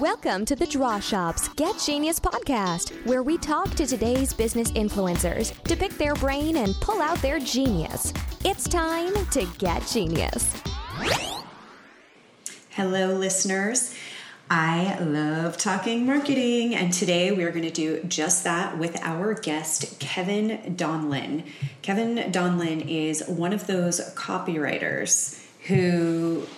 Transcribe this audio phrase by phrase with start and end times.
[0.00, 5.62] Welcome to the Draw Shop's Get Genius podcast, where we talk to today's business influencers
[5.62, 8.12] to pick their brain and pull out their genius.
[8.44, 10.52] It's time to get genius.
[12.70, 13.94] Hello, listeners.
[14.50, 19.34] I love talking marketing, and today we are going to do just that with our
[19.34, 21.44] guest, Kevin Donlin.
[21.82, 26.48] Kevin Donlin is one of those copywriters who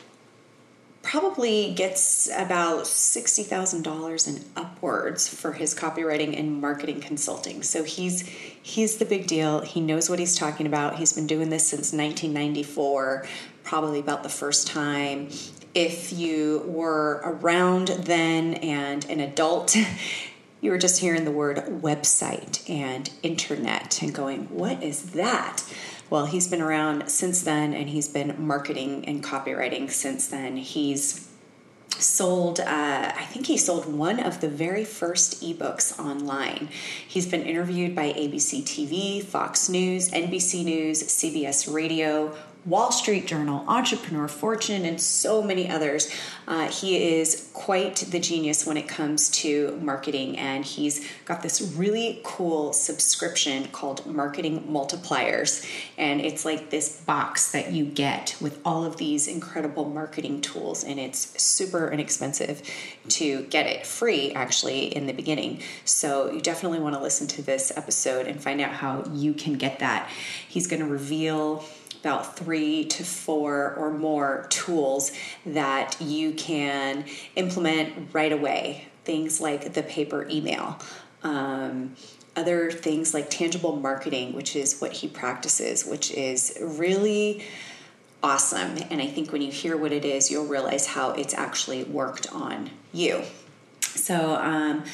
[1.06, 7.62] probably gets about $60,000 and upwards for his copywriting and marketing consulting.
[7.62, 9.60] So he's he's the big deal.
[9.60, 10.96] He knows what he's talking about.
[10.96, 13.24] He's been doing this since 1994,
[13.62, 15.28] probably about the first time.
[15.74, 19.76] If you were around then and an adult,
[20.60, 25.62] you were just hearing the word website and internet and going, "What is that?"
[26.08, 30.56] Well, he's been around since then and he's been marketing and copywriting since then.
[30.56, 31.26] He's
[31.98, 36.68] sold, uh, I think he sold one of the very first ebooks online.
[37.06, 43.64] He's been interviewed by ABC TV, Fox News, NBC News, CBS Radio, Wall Street Journal,
[43.68, 46.12] Entrepreneur Fortune, and so many others.
[46.48, 51.62] Uh, he is quite the genius when it comes to marketing, and he's got this
[51.76, 55.64] really cool subscription called Marketing Multipliers.
[55.96, 60.82] And it's like this box that you get with all of these incredible marketing tools,
[60.82, 62.62] and it's super inexpensive
[63.10, 65.62] to get it free actually in the beginning.
[65.84, 69.54] So you definitely want to listen to this episode and find out how you can
[69.54, 70.10] get that.
[70.48, 71.64] He's going to reveal
[72.00, 75.12] about three to four or more tools
[75.44, 77.04] that you can
[77.34, 78.88] implement right away.
[79.04, 80.78] Things like the paper email.
[81.22, 81.96] Um,
[82.36, 87.42] other things like tangible marketing, which is what he practices, which is really
[88.22, 88.76] awesome.
[88.90, 92.30] And I think when you hear what it is, you'll realize how it's actually worked
[92.32, 93.22] on you.
[93.80, 94.84] So, um,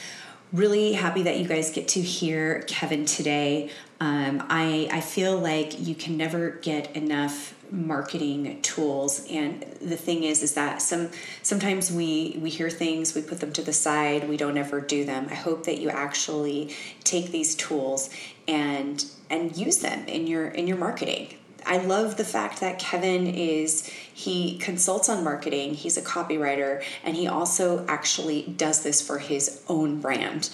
[0.53, 3.71] really happy that you guys get to hear Kevin today.
[4.01, 9.27] Um, I, I feel like you can never get enough marketing tools.
[9.31, 11.11] And the thing is is that some
[11.43, 15.07] sometimes we we hear things we put them to the side we don't ever do
[15.07, 15.29] them.
[15.31, 18.11] I hope that you actually take these tools
[18.47, 21.35] and and use them in your in your marketing
[21.67, 27.17] I love the fact that Kevin is he consults on marketing, he's a copywriter, and
[27.17, 30.51] he also actually does this for his own brand.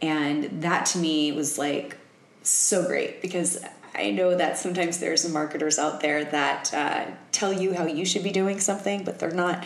[0.00, 1.96] And that to me was like
[2.42, 3.64] so great because
[3.94, 8.22] I know that sometimes there's marketers out there that uh, tell you how you should
[8.22, 9.64] be doing something, but they're not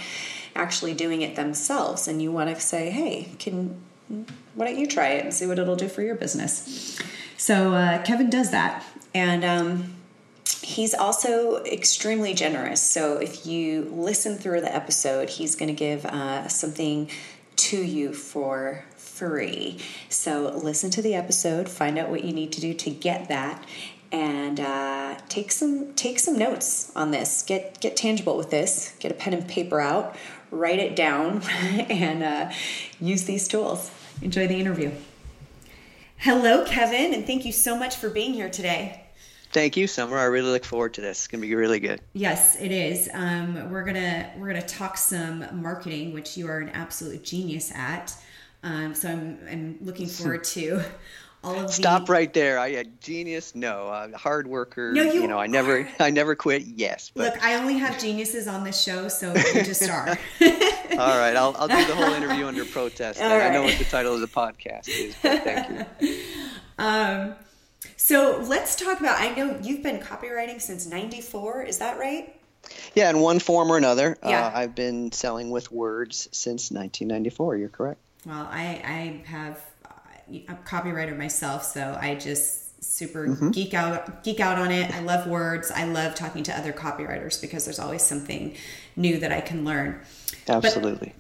[0.55, 2.09] actually doing it themselves.
[2.09, 3.81] And you want to say, hey, can
[4.55, 7.01] why don't you try it and see what it'll do for your business?
[7.37, 9.95] So uh, Kevin does that, and um,
[10.63, 12.81] he's also extremely generous.
[12.81, 17.11] So if you listen through the episode, he's going to give uh, something
[17.57, 19.79] to you for free.
[20.09, 23.65] So listen to the episode, find out what you need to do to get that,
[24.11, 27.43] and uh, take some take some notes on this.
[27.43, 28.95] Get get tangible with this.
[28.99, 30.17] Get a pen and paper out,
[30.51, 31.43] write it down,
[31.89, 32.53] and uh,
[33.01, 33.91] use these tools.
[34.21, 34.93] Enjoy the interview.
[36.19, 39.02] Hello, Kevin, and thank you so much for being here today.
[39.53, 40.19] Thank you, Summer.
[40.19, 41.19] I really look forward to this.
[41.19, 42.01] It's gonna be really good.
[42.15, 43.11] Yes, it is.
[43.13, 48.17] Um, we're gonna we're gonna talk some marketing, which you are an absolute genius at.
[48.63, 50.83] Um, so I'm I'm looking forward to
[51.45, 51.71] all of.
[51.71, 52.13] Stop the...
[52.13, 52.59] right there.
[52.59, 53.55] I a genius.
[53.55, 54.91] No, I'm a hard worker.
[54.95, 55.89] No, you, you know I never are.
[56.01, 56.63] I never quit.
[56.63, 57.13] Yes.
[57.15, 57.35] But...
[57.35, 60.09] Look, I only have geniuses on this show, so you just are.
[60.41, 63.21] all right, I'll I'll do the whole interview under protest.
[63.21, 63.43] Right.
[63.43, 65.15] I know what the title of the podcast is.
[65.23, 66.17] But thank you.
[66.79, 67.35] Um.
[68.05, 69.21] So let's talk about.
[69.21, 71.63] I know you've been copywriting since '94.
[71.63, 72.35] Is that right?
[72.97, 74.19] Yeah, in one form or another.
[74.27, 74.47] Yeah.
[74.47, 77.57] Uh, I've been selling with words since 1994.
[77.59, 78.01] You're correct.
[78.27, 79.65] Well, I I have
[80.49, 83.51] a copywriter myself, so I just super Mm-hmm.
[83.53, 84.93] geek out geek out on it.
[84.93, 85.71] I love words.
[85.71, 88.57] I love talking to other copywriters because there's always something
[88.97, 90.01] new that I can learn.
[90.49, 91.15] Absolutely.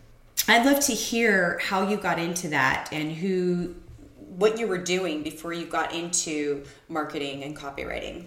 [0.48, 3.76] But I'd love to hear how you got into that and who
[4.36, 8.26] what you were doing before you got into marketing and copywriting.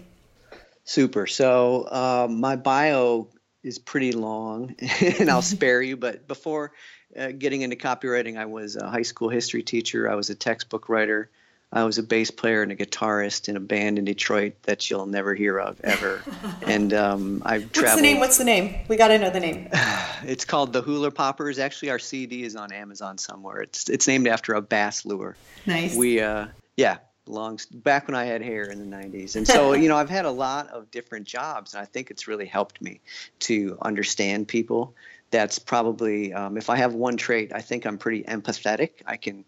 [0.84, 1.26] Super.
[1.26, 3.28] So uh, my bio
[3.62, 4.76] is pretty long,
[5.18, 5.96] and I'll spare you.
[5.96, 6.72] But before
[7.18, 10.08] uh, getting into copywriting, I was a high school history teacher.
[10.08, 11.30] I was a textbook writer.
[11.72, 15.06] I was a bass player and a guitarist in a band in Detroit that you'll
[15.06, 16.22] never hear of ever.
[16.66, 17.98] and um, I've What's traveled.
[17.98, 18.20] the name?
[18.20, 18.76] What's the name?
[18.88, 19.68] We got to know the name.
[20.22, 21.58] It's called the Hula Poppers.
[21.58, 23.60] Actually, our CD is on Amazon somewhere.
[23.60, 25.36] It's it's named after a bass lure.
[25.66, 25.94] Nice.
[25.94, 29.36] We uh yeah, belongs back when I had hair in the 90s.
[29.36, 32.26] And so, you know, I've had a lot of different jobs and I think it's
[32.26, 33.00] really helped me
[33.40, 34.94] to understand people
[35.30, 38.90] that's probably um, if I have one trait, I think I'm pretty empathetic.
[39.06, 39.44] I can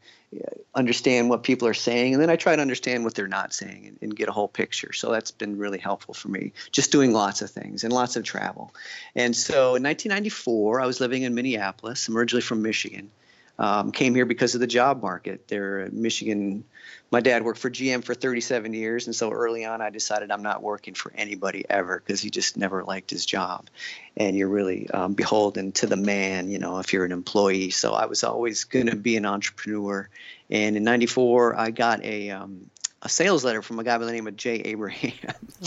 [0.74, 3.86] understand what people are saying, and then I try to understand what they're not saying
[3.86, 4.92] and, and, get a whole picture.
[4.92, 8.24] So that's been really helpful for me, just doing lots of things and lots of
[8.24, 8.74] travel.
[9.14, 12.06] And so in 1994, I was living in Minneapolis.
[12.08, 13.10] I'm originally from Michigan.
[13.58, 15.48] Um, came here because of the job market.
[15.48, 16.64] There, Michigan
[17.10, 20.42] my dad worked for GM for 37 years, and so early on, I decided I'm
[20.42, 23.68] not working for anybody ever because he just never liked his job,
[24.16, 27.70] and you're really um, beholden to the man, you know, if you're an employee.
[27.70, 30.08] So I was always going to be an entrepreneur,
[30.50, 32.70] and in '94, I got a um,
[33.00, 35.12] a sales letter from a guy by the name of Jay Abraham,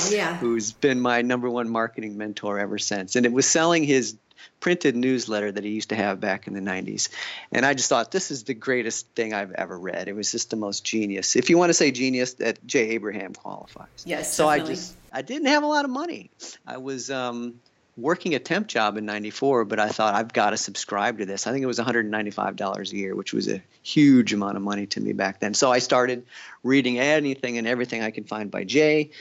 [0.10, 0.38] yeah.
[0.38, 4.16] who's been my number one marketing mentor ever since, and it was selling his
[4.60, 7.10] printed newsletter that he used to have back in the 90s.
[7.52, 10.08] And I just thought, this is the greatest thing I've ever read.
[10.08, 11.36] It was just the most genius.
[11.36, 13.88] If you want to say genius, that Jay Abraham qualifies.
[14.06, 14.34] Yes.
[14.34, 14.72] So definitely.
[14.72, 16.32] I just, I didn't have a lot of money.
[16.66, 17.60] I was um,
[17.98, 21.48] working a temp job in 94, but I thought, I've got to subscribe to this.
[21.48, 25.02] I think it was $195 a year, which was a huge amount of money to
[25.02, 25.54] me back then.
[25.54, 26.26] So I started
[26.64, 29.12] reading anything and everything I could find by Jay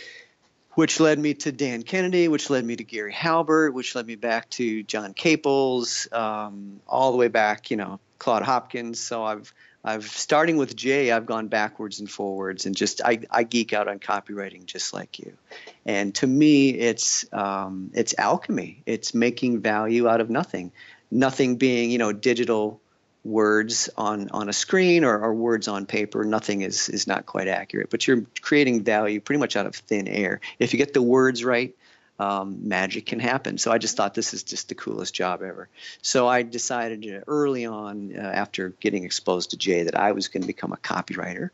[0.75, 4.15] which led me to Dan Kennedy, which led me to Gary Halbert, which led me
[4.15, 9.01] back to John Caples, um, all the way back, you know, Claude Hopkins.
[9.01, 9.53] So I've
[9.83, 13.89] I've starting with Jay, I've gone backwards and forwards, and just I, I geek out
[13.89, 15.33] on copywriting just like you.
[15.87, 18.83] And to me, it's um, it's alchemy.
[18.85, 20.73] It's making value out of nothing.
[21.11, 22.81] Nothing being you know digital
[23.25, 27.49] words on on a screen or, or, words on paper nothing is is not quite
[27.49, 30.41] accurate but you're creating value pretty much out of thin air.
[30.59, 31.75] If you get the words right
[32.19, 33.57] um, magic can happen.
[33.59, 35.69] So i just thought this is just the coolest job ever.
[36.03, 40.43] So i decided early on uh, after getting exposed to jay that i was going
[40.43, 41.51] to become a copywriter.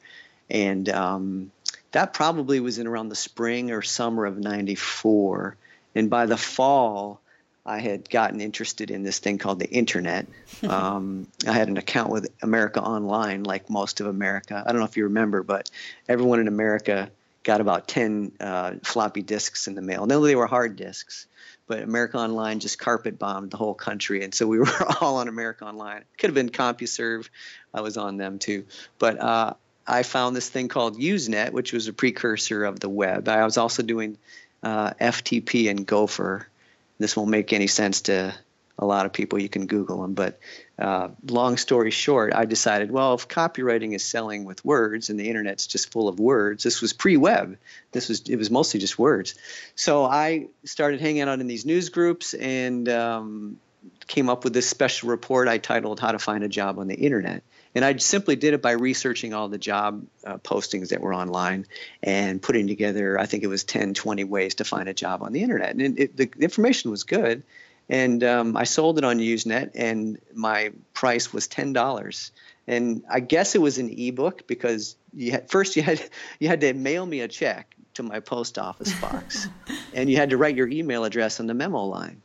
[0.48, 1.50] And um,
[1.90, 5.56] that probably was in around the spring or summer of 94
[5.96, 7.20] and by the fall
[7.66, 10.26] I had gotten interested in this thing called the internet.
[10.66, 14.62] Um, I had an account with America Online, like most of America.
[14.66, 15.70] I don't know if you remember, but
[16.08, 17.10] everyone in America
[17.42, 20.06] got about 10 uh, floppy disks in the mail.
[20.06, 21.26] No, they were hard disks,
[21.66, 24.24] but America Online just carpet bombed the whole country.
[24.24, 26.04] And so we were all on America Online.
[26.18, 27.28] Could have been CompuServe.
[27.74, 28.64] I was on them too.
[28.98, 29.54] But uh,
[29.86, 33.28] I found this thing called Usenet, which was a precursor of the web.
[33.28, 34.18] I was also doing
[34.62, 36.48] uh, FTP and Gopher
[36.98, 38.34] this won't make any sense to
[38.78, 39.40] a lot of people.
[39.40, 40.14] You can Google them.
[40.14, 40.38] But
[40.78, 45.28] uh, long story short, I decided, well, if copywriting is selling with words and the
[45.28, 47.56] internet's just full of words, this was pre-web.
[47.92, 49.34] This was it was mostly just words.
[49.74, 53.58] So I started hanging out in these news groups and um,
[54.06, 56.96] came up with this special report I titled "How to Find a Job on the
[56.96, 57.42] Internet."
[57.76, 61.66] And I simply did it by researching all the job uh, postings that were online
[62.02, 65.34] and putting together, I think it was 10, 20 ways to find a job on
[65.34, 65.76] the internet.
[65.76, 67.42] And it, the information was good.
[67.90, 72.30] And um, I sold it on Usenet, and my price was $10.
[72.66, 76.02] And I guess it was an ebook because you had, first you had
[76.40, 79.48] you had to mail me a check to my post office box,
[79.94, 82.22] and you had to write your email address on the memo line.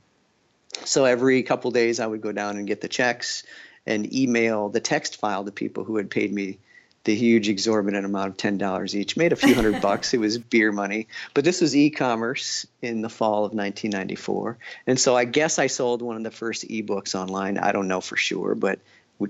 [0.85, 3.43] So every couple days I would go down and get the checks
[3.91, 6.57] and email the text file to people who had paid me
[7.03, 9.17] the huge exorbitant amount of ten dollars each.
[9.17, 10.13] Made a few hundred bucks.
[10.13, 11.07] It was beer money.
[11.33, 14.57] But this was e-commerce in the fall of 1994,
[14.87, 17.57] and so I guess I sold one of the first ebooks online.
[17.57, 18.79] I don't know for sure, but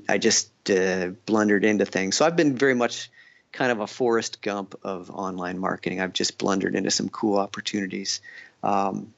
[0.07, 2.15] I just uh, blundered into things.
[2.15, 3.09] So I've been very much
[3.51, 5.99] kind of a Forrest Gump of online marketing.
[5.99, 8.21] I've just blundered into some cool opportunities.
[8.63, 9.13] Um,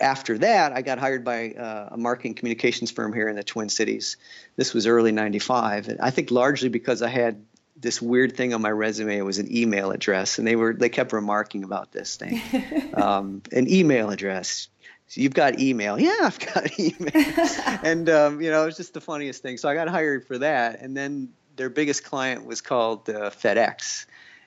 [0.00, 3.68] after that, I got hired by uh, a marketing communications firm here in the Twin
[3.68, 4.16] Cities.
[4.56, 7.44] This was early '95, and I think largely because I had
[7.82, 9.18] this weird thing on my resume.
[9.18, 12.40] It was an email address, and they were they kept remarking about this thing,
[12.94, 14.68] um, an email address.
[15.08, 17.10] So you've got email, yeah, I've got email,
[17.82, 19.58] and um, you know it was just the funniest thing.
[19.58, 24.06] So I got hired for that, and then their biggest client was called uh, FedEx.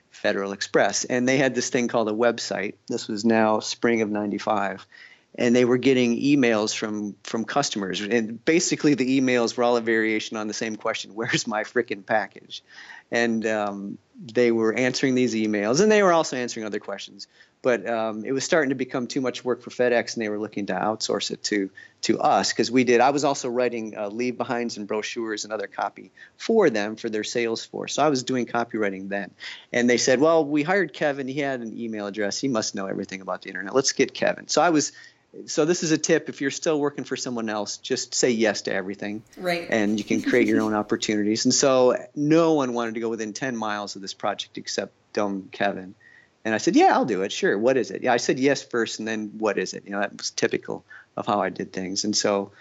[0.09, 2.75] Federal Express, and they had this thing called a website.
[2.87, 4.87] This was now spring of '95,
[5.37, 8.01] and they were getting emails from from customers.
[8.01, 12.05] And basically the emails were all a variation on the same question where's my freaking
[12.05, 12.63] package?
[13.11, 17.27] And um, they were answering these emails and they were also answering other questions
[17.65, 20.37] but um, it was starting to become too much work for fedex and they were
[20.37, 24.07] looking to outsource it to to us because we did i was also writing uh,
[24.07, 27.95] leave behinds and brochures and other copy for them for their sales force.
[27.95, 29.31] So i was doing copywriting then.
[29.73, 31.27] And they said well we hired kevin.
[31.27, 32.39] He had an email address.
[32.39, 33.73] He must know everything about the internet.
[33.73, 34.47] Let's get kevin.
[34.47, 34.91] So i was
[35.47, 36.29] so this is a tip.
[36.29, 39.23] If you're still working for someone else just say yes to everything.
[39.37, 39.65] Right.
[39.71, 41.45] And you can create your own opportunities.
[41.45, 45.49] And so no one wanted to go within 10 miles of this project except dumb
[45.51, 45.95] kevin
[46.45, 48.63] and i said yeah i'll do it sure what is it yeah i said yes
[48.63, 50.85] first and then what is it you know that was typical
[51.17, 52.51] of how i did things and so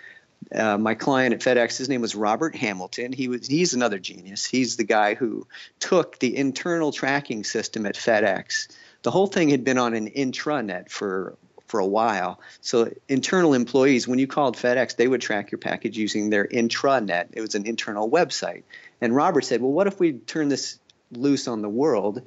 [0.55, 3.13] uh, my client at FedEx, his name was Robert Hamilton.
[3.13, 4.45] He was he's another genius.
[4.45, 5.47] He's the guy who
[5.79, 8.69] took the internal tracking system at FedEx.
[9.03, 11.37] The whole thing had been on an intranet for
[11.67, 12.41] for a while.
[12.61, 17.29] So internal employees, when you called FedEx, they would track your package using their intranet.
[17.33, 18.65] It was an internal website.
[19.01, 20.79] And Robert said, "Well, what if we turn this
[21.11, 22.23] loose on the world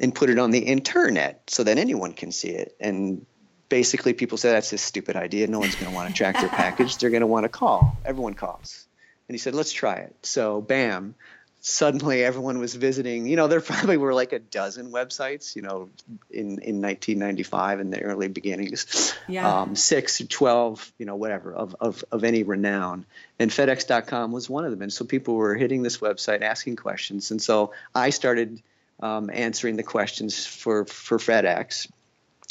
[0.00, 3.26] and put it on the internet so that anyone can see it?" And
[3.68, 5.46] basically people say that's a stupid idea.
[5.46, 6.98] No one's going to want to track their package.
[6.98, 7.96] They're going to want to call.
[8.04, 8.86] Everyone calls.
[9.28, 10.16] And he said, let's try it.
[10.22, 11.14] So, bam,
[11.60, 13.26] suddenly everyone was visiting.
[13.26, 15.90] You know, there probably were like a dozen websites, you know,
[16.30, 19.14] in, in 1995 in the early beginnings.
[19.28, 19.60] Yeah.
[19.60, 23.04] Um, six, 12, you know, whatever, of, of, of any renown.
[23.38, 24.80] And FedEx.com was one of them.
[24.80, 27.30] And so people were hitting this website, asking questions.
[27.30, 28.62] And so I started
[29.00, 31.88] um, answering the questions for, for FedEx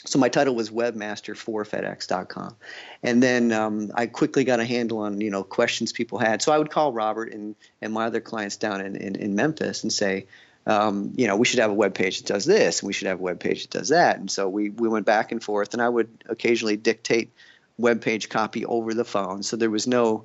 [0.08, 2.56] so my title was webmaster for FedEx.com,
[3.04, 6.42] and then um, I quickly got a handle on you know questions people had.
[6.42, 9.84] So I would call Robert and and my other clients down in in, in Memphis
[9.84, 10.28] and say,
[10.66, 13.08] um, you know, we should have a web page that does this, and we should
[13.08, 14.18] have a web page that does that.
[14.18, 17.32] And so we we went back and forth, and I would occasionally dictate
[17.78, 19.44] web page copy over the phone.
[19.44, 20.24] So there was no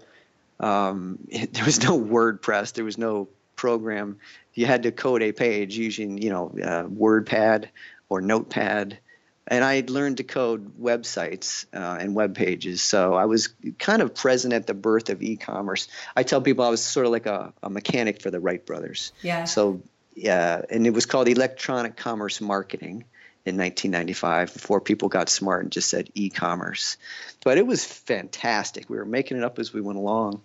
[0.61, 1.19] um,
[1.53, 4.19] there was no WordPress, there was no program.
[4.55, 7.69] You had to code a page using you know uh, WordPad
[8.09, 8.99] or Notepad
[9.47, 12.81] and I had learned to code websites uh, and web pages.
[12.83, 15.89] So I was kind of present at the birth of e-commerce.
[16.15, 19.13] I tell people I was sort of like a, a mechanic for the Wright brothers.
[19.21, 19.45] Yeah.
[19.45, 19.83] So
[20.15, 23.05] yeah, and it was called electronic commerce marketing
[23.45, 26.97] in 1995 before people got smart and just said e-commerce.
[27.45, 28.89] But it was fantastic.
[28.89, 30.43] We were making it up as we went along.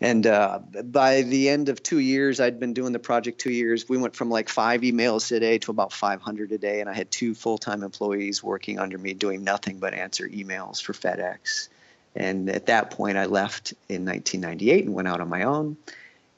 [0.00, 3.88] And uh, by the end of two years, I'd been doing the project two years.
[3.88, 6.92] We went from like five emails a day to about 500 a day, and I
[6.92, 11.68] had two full-time employees working under me, doing nothing but answer emails for FedEx.
[12.14, 15.78] And at that point, I left in 1998 and went out on my own.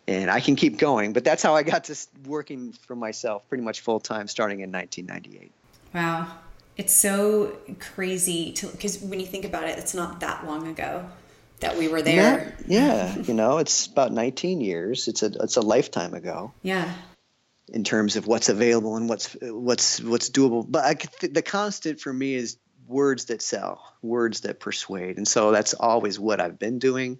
[0.06, 1.96] And I can keep going, but that's how I got to
[2.26, 5.52] working for myself, pretty much full time, starting in 1998.
[5.92, 6.28] Wow,
[6.78, 11.04] it's so crazy to because when you think about it, it's not that long ago
[11.60, 12.56] that we were there.
[12.66, 15.08] Yeah, yeah, you know, it's about 19 years.
[15.08, 16.52] It's a it's a lifetime ago.
[16.62, 16.92] Yeah.
[17.68, 22.12] In terms of what's available and what's what's what's doable, but I, the constant for
[22.12, 26.78] me is words that sell, words that persuade, and so that's always what I've been
[26.78, 27.18] doing.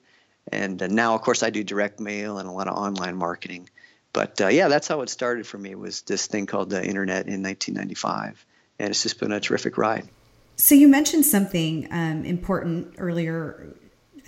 [0.51, 3.69] And now, of course, I do direct mail and a lot of online marketing.
[4.15, 5.75] But uh, yeah, that's how it started for me.
[5.75, 8.47] Was this thing called the internet in 1995,
[8.79, 10.09] and it's just been a terrific ride.
[10.57, 13.77] So you mentioned something um, important earlier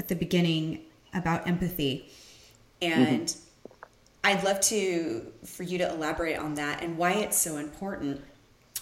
[0.00, 0.80] at the beginning
[1.14, 2.10] about empathy.
[2.82, 3.84] And mm-hmm.
[4.24, 8.22] I'd love to for you to elaborate on that and why it's so important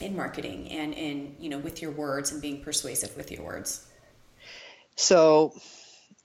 [0.00, 3.86] in marketing and in, you know, with your words and being persuasive with your words.
[4.94, 5.54] So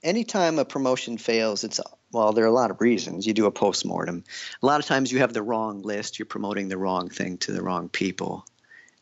[0.04, 1.80] anytime a promotion fails, it's
[2.12, 3.26] well, there are a lot of reasons.
[3.26, 4.22] You do a post-mortem.
[4.62, 7.50] A lot of times you have the wrong list, you're promoting the wrong thing to
[7.50, 8.46] the wrong people.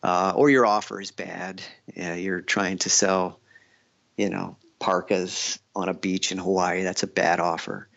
[0.03, 1.63] Uh, or your offer is bad.
[1.95, 3.39] Yeah, you're trying to sell,
[4.17, 6.83] you know, parkas on a beach in Hawaii.
[6.83, 7.89] That's a bad offer.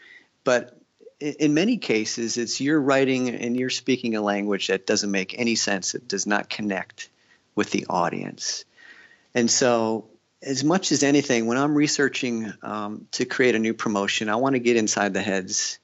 [0.43, 0.79] But
[1.19, 5.55] in many cases, it's you're writing and you're speaking a language that doesn't make any
[5.55, 5.95] sense.
[5.95, 7.09] It does not connect
[7.55, 8.65] with the audience.
[9.33, 10.09] And so,
[10.43, 14.53] as much as anything, when I'm researching um, to create a new promotion, I want
[14.53, 15.79] to get inside the heads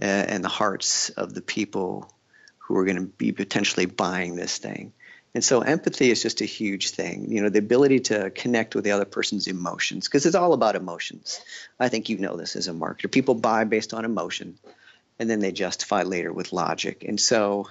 [0.00, 2.12] uh, and the hearts of the people
[2.58, 4.92] who are going to be potentially buying this thing.
[5.34, 7.30] And so empathy is just a huge thing.
[7.30, 10.74] You know, the ability to connect with the other person's emotions, because it's all about
[10.74, 11.40] emotions.
[11.78, 13.10] I think you know this as a marketer.
[13.10, 14.58] People buy based on emotion,
[15.18, 17.04] and then they justify later with logic.
[17.06, 17.68] And so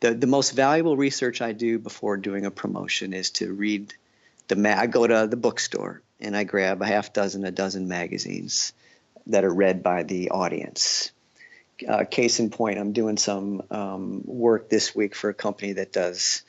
[0.00, 3.94] the, the most valuable research I do before doing a promotion is to read
[4.48, 7.88] the ma- I go to the bookstore and I grab a half dozen, a dozen
[7.88, 8.72] magazines
[9.26, 11.10] that are read by the audience.
[11.86, 15.92] Uh, case in point, I'm doing some um, work this week for a company that
[15.92, 16.42] does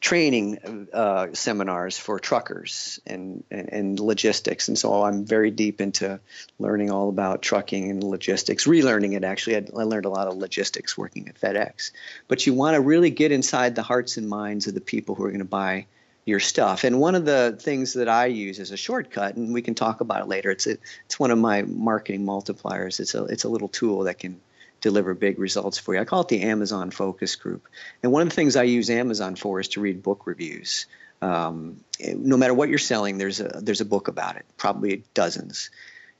[0.00, 4.68] training uh, seminars for truckers and, and, and, logistics.
[4.68, 6.20] And so I'm very deep into
[6.58, 9.56] learning all about trucking and logistics, relearning it actually.
[9.56, 11.92] I, I learned a lot of logistics working at FedEx.
[12.28, 15.24] But you want to really get inside the hearts and minds of the people who
[15.24, 15.86] are going to buy
[16.26, 16.84] your stuff.
[16.84, 20.02] And one of the things that I use as a shortcut, and we can talk
[20.02, 23.00] about it later, it's, a, it's one of my marketing multipliers.
[23.00, 24.40] It's a, it's a little tool that can
[24.86, 26.00] deliver big results for you.
[26.00, 27.66] I call it the Amazon focus group.
[28.02, 30.86] And one of the things I use Amazon for is to read book reviews.
[31.20, 35.70] Um, no matter what you're selling, there's a there's a book about it, probably dozens.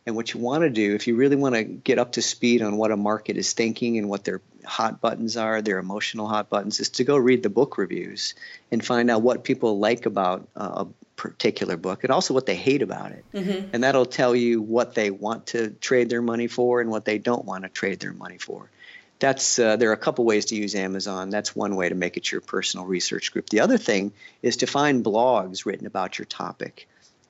[0.04, 2.62] And what you want to do, if you really want to get up to speed
[2.62, 6.48] on what a market is thinking and what their hot buttons are, their emotional hot
[6.48, 8.34] buttons, is to go read the book reviews
[8.70, 10.84] and find out what people like about uh,
[11.16, 13.24] particular book and also what they hate about it.
[13.32, 13.70] Mm-hmm.
[13.72, 17.18] And that'll tell you what they want to trade their money for and what they
[17.18, 18.70] don't want to trade their money for.
[19.18, 21.30] That's uh, there are a couple ways to use Amazon.
[21.30, 23.48] That's one way to make it your personal research group.
[23.48, 26.86] The other thing is to find blogs written about your topic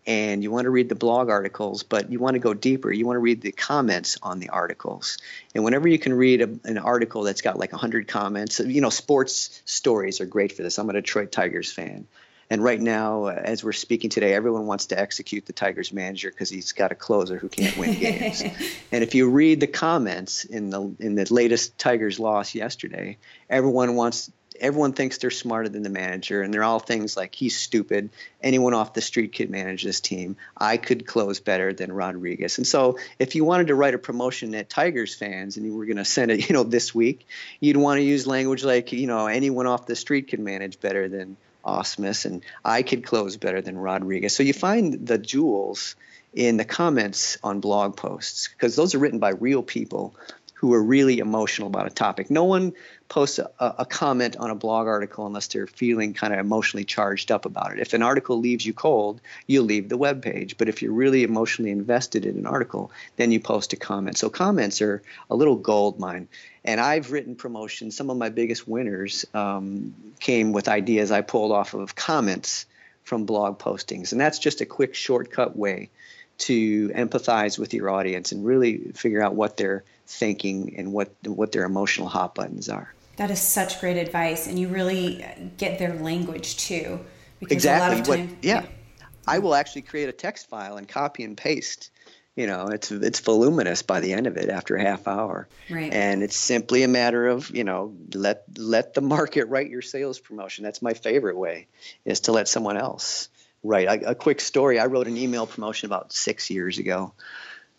[0.07, 2.93] and you want to read the blog articles, but you want to go deeper.
[2.93, 5.19] You want to read the comments on the articles.
[5.55, 8.91] And whenever you can read a, an article that's got like 100 comments, you know,
[8.91, 10.79] sports stories are great for this.
[10.79, 12.07] I'm a Detroit Tigers fan.
[12.49, 16.31] And right now, uh, as we're speaking today, everyone wants to execute the Tigers manager
[16.31, 18.43] because he's got a closer who can't win games.
[18.93, 23.19] and if you read the comments in the in the latest Tigers loss yesterday,
[23.51, 27.59] everyone wants everyone thinks they're smarter than the manager, and they're all things like he's
[27.59, 28.11] stupid.
[28.43, 30.37] Anyone off the street could manage this team.
[30.57, 32.59] I could close better than Rodriguez.
[32.59, 35.87] And so, if you wanted to write a promotion at Tigers fans, and you were
[35.87, 37.27] going to send it, you know, this week,
[37.61, 41.09] you'd want to use language like, you know, anyone off the street could manage better
[41.09, 44.35] than Ausmus, and I could close better than Rodriguez.
[44.35, 45.97] So you find the jewels
[46.33, 50.15] in the comments on blog posts because those are written by real people
[50.57, 52.31] who are really emotional about a topic.
[52.31, 52.73] No one
[53.11, 57.31] posts a, a, comment on a blog article unless they're feeling kind of emotionally charged
[57.31, 57.79] up about it.
[57.79, 60.57] If an article leaves you cold, you'll leave the web page.
[60.57, 64.17] But if you're really emotionally invested in an article, then you post a comment.
[64.17, 66.27] So comments are a little gold mine.
[66.65, 67.95] And I've written promotions.
[67.95, 72.65] Some of my biggest winners um, came with ideas I pulled off of comments
[73.05, 74.13] from blog postings.
[74.13, 75.91] And that's just a quick shortcut way
[76.39, 81.53] to empathize with your audience and really figure out what they're thinking and what what
[81.53, 82.93] their emotional hot buttons are.
[83.17, 85.25] That is such great advice, and you really
[85.57, 87.01] get their language too.
[87.41, 88.17] because exactly.
[88.17, 88.63] Time, what, yeah.
[88.63, 91.91] yeah, I will actually create a text file and copy and paste.
[92.35, 95.91] You know, it's it's voluminous by the end of it after a half hour, right.
[95.91, 100.21] and it's simply a matter of you know let let the market write your sales
[100.21, 100.63] promotion.
[100.65, 101.67] That's my favorite way,
[102.05, 103.31] is to let someone else
[103.75, 107.13] A, a quick story: I wrote an email promotion about six years ago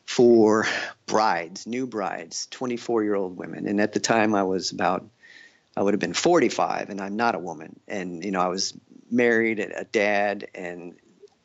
[0.06, 0.65] for
[1.06, 5.06] brides, new brides, 24 year old women, and at the time I was about
[5.77, 7.80] I would have been 45 and I'm not a woman.
[7.88, 8.73] And, you know, I was
[9.12, 10.95] married and a dad and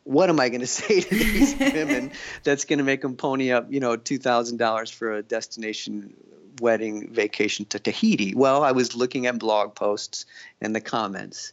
[0.04, 3.52] what am I going to say to these women that's going to make them pony
[3.52, 6.14] up, you know, $2,000 for a destination
[6.62, 8.34] wedding vacation to Tahiti?
[8.34, 10.24] Well, I was looking at blog posts
[10.62, 11.52] and the comments.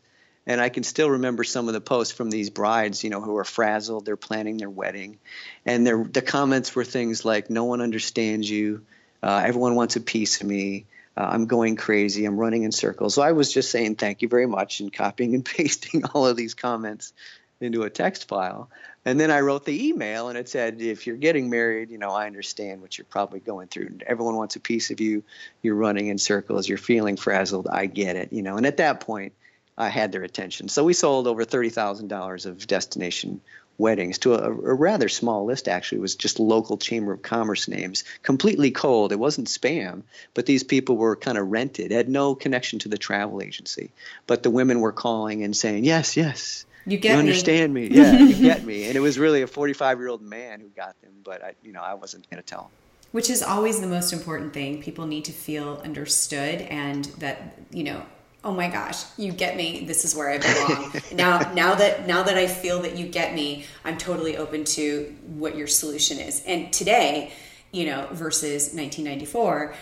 [0.50, 3.38] And I can still remember some of the posts from these brides, you know, who
[3.38, 4.06] are frazzled.
[4.06, 5.20] They're planning their wedding.
[5.66, 8.86] And the comments were things like, no one understands you.
[9.24, 10.86] Uh, everyone wants a piece of me
[11.20, 12.24] uh, I'm going crazy.
[12.24, 13.16] I'm running in circles.
[13.16, 16.38] So I was just saying thank you very much and copying and pasting all of
[16.38, 17.14] these comments
[17.60, 18.70] into a text file.
[19.04, 22.12] And then I wrote the email and it said, if you're getting married, you know,
[22.12, 24.00] I understand what you're probably going through.
[24.08, 25.24] Everyone wants a piece of you.
[25.62, 26.70] You're running in circles.
[26.70, 27.68] You're feeling frazzled.
[27.68, 28.56] I get it, you know.
[28.56, 29.34] And at that point,
[29.80, 30.68] I had their attention.
[30.68, 33.40] So we sold over $30,000 of destination
[33.78, 36.00] weddings to a, a, rather small list actually.
[36.00, 38.04] It was just local chamber of commerce names.
[38.22, 39.14] Completely cold.
[39.14, 41.92] It wasn't spam but these people were kind of rented.
[41.92, 43.92] Had no connection to the travel agency.
[44.28, 46.66] But the women were calling and saying yes yes.
[46.86, 47.20] You get you me.
[47.20, 47.88] understand me.
[47.92, 48.88] Yeah you get me.
[48.88, 51.72] And it was really a 45 year old man who got them but i you
[51.72, 52.72] know i wasn't going to tell them
[53.12, 54.84] which is always the most important thing.
[54.84, 58.04] People need to feel understood and that you know
[58.44, 60.94] oh my gosh you get me this is where i belong.
[61.14, 65.16] Now now that now that i feel that you get me i'm totally open to
[65.28, 66.44] what your solution is.
[66.46, 67.34] And today
[67.72, 69.76] you know versus 1994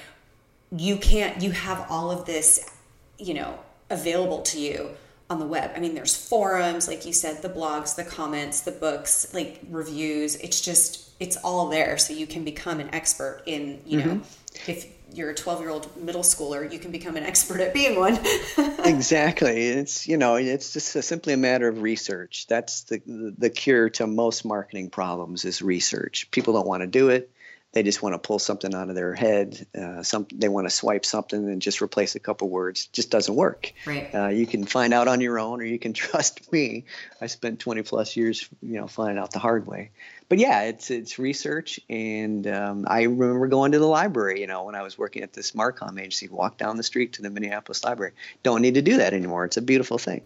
[0.76, 2.70] you can't you have all of this
[3.18, 4.90] you know available to you
[5.30, 5.72] on the web.
[5.76, 10.36] I mean there's forums like you said the blogs the comments the books like reviews.
[10.38, 14.72] It's just it's all there so you can become an expert in you know mm-hmm.
[14.72, 18.00] if you're a 12 year old middle schooler, you can become an expert at being
[18.00, 18.20] one.
[18.86, 19.68] exactly.
[19.68, 22.46] It's, you know, it's just a, simply a matter of research.
[22.48, 23.02] That's the,
[23.38, 26.30] the cure to most marketing problems is research.
[26.32, 27.32] People don't want to do it.
[27.74, 29.68] They just want to pull something out of their head.
[29.78, 32.86] Uh, some they want to swipe something and just replace a couple words.
[32.86, 33.74] It just doesn't work.
[33.86, 34.10] Right.
[34.16, 36.86] Uh, you can find out on your own, or you can trust me.
[37.20, 39.92] I spent 20 plus years, you know, finding out the hard way
[40.30, 44.42] but yeah, it's it's research, and um, I remember going to the library.
[44.42, 47.22] You know, when I was working at this Marcom agency, walk down the street to
[47.22, 48.12] the Minneapolis Library.
[48.44, 49.46] Don't need to do that anymore.
[49.46, 50.22] It's a beautiful thing.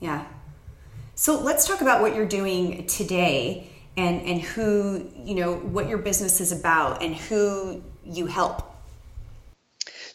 [0.00, 0.26] Yeah.
[1.14, 5.98] So let's talk about what you're doing today, and and who you know what your
[5.98, 8.75] business is about, and who you help.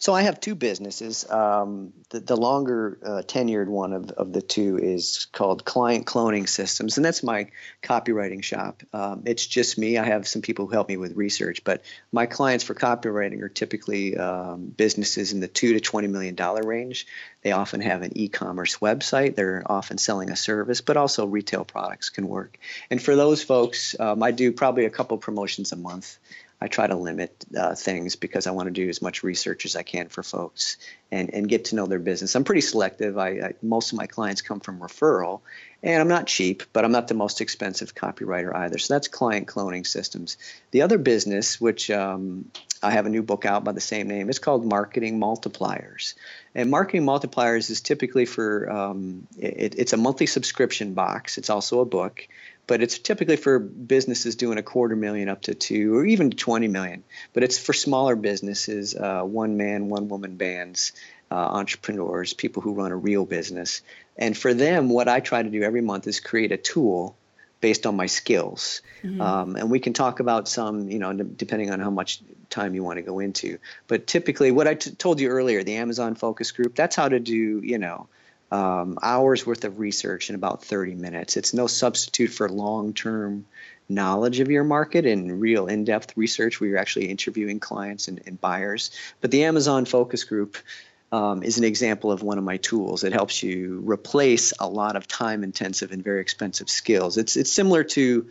[0.02, 1.30] So I have two businesses.
[1.30, 6.48] Um, the, the longer uh, tenured one of, of the two is called Client Cloning
[6.48, 7.50] Systems, and that's my
[7.84, 8.82] copywriting shop.
[8.92, 9.98] Um, it's just me.
[9.98, 13.48] I have some people who help me with research, but my clients for copywriting are
[13.48, 17.06] typically um, businesses in the two to twenty million dollar range.
[17.42, 19.36] They often have an e-commerce website.
[19.36, 22.58] They're often selling a service, but also retail products can work.
[22.90, 26.18] And for those folks, um, I do probably a couple promotions a month.
[26.62, 29.74] I try to limit uh, things because I want to do as much research as
[29.74, 30.76] I can for folks
[31.10, 32.36] and, and get to know their business.
[32.36, 33.18] I'm pretty selective.
[33.18, 35.40] I, I, most of my clients come from referral,
[35.82, 38.78] and I'm not cheap, but I'm not the most expensive copywriter either.
[38.78, 40.36] So that's client cloning systems.
[40.70, 42.44] The other business, which um,
[42.80, 46.14] I have a new book out by the same name, it's called Marketing Multipliers.
[46.54, 51.38] And Marketing Multipliers is typically for um, it, it's a monthly subscription box.
[51.38, 52.28] It's also a book
[52.72, 56.68] but it's typically for businesses doing a quarter million up to two or even 20
[56.68, 57.04] million.
[57.34, 60.92] But it's for smaller businesses, uh, one man, one woman bands,
[61.30, 63.82] uh, entrepreneurs, people who run a real business.
[64.16, 67.14] And for them, what I try to do every month is create a tool
[67.60, 68.80] based on my skills.
[69.02, 69.20] Mm-hmm.
[69.20, 72.82] Um, and we can talk about some, you know, depending on how much time you
[72.82, 73.58] want to go into.
[73.86, 77.20] But typically, what I t- told you earlier, the Amazon focus group, that's how to
[77.20, 78.08] do, you know,
[78.52, 81.38] um, hours worth of research in about 30 minutes.
[81.38, 83.46] It's no substitute for long term
[83.88, 88.20] knowledge of your market and real in depth research where you're actually interviewing clients and,
[88.26, 88.90] and buyers.
[89.22, 90.58] But the Amazon focus group
[91.10, 93.04] um, is an example of one of my tools.
[93.04, 97.16] It helps you replace a lot of time intensive and very expensive skills.
[97.16, 98.30] It's, it's similar to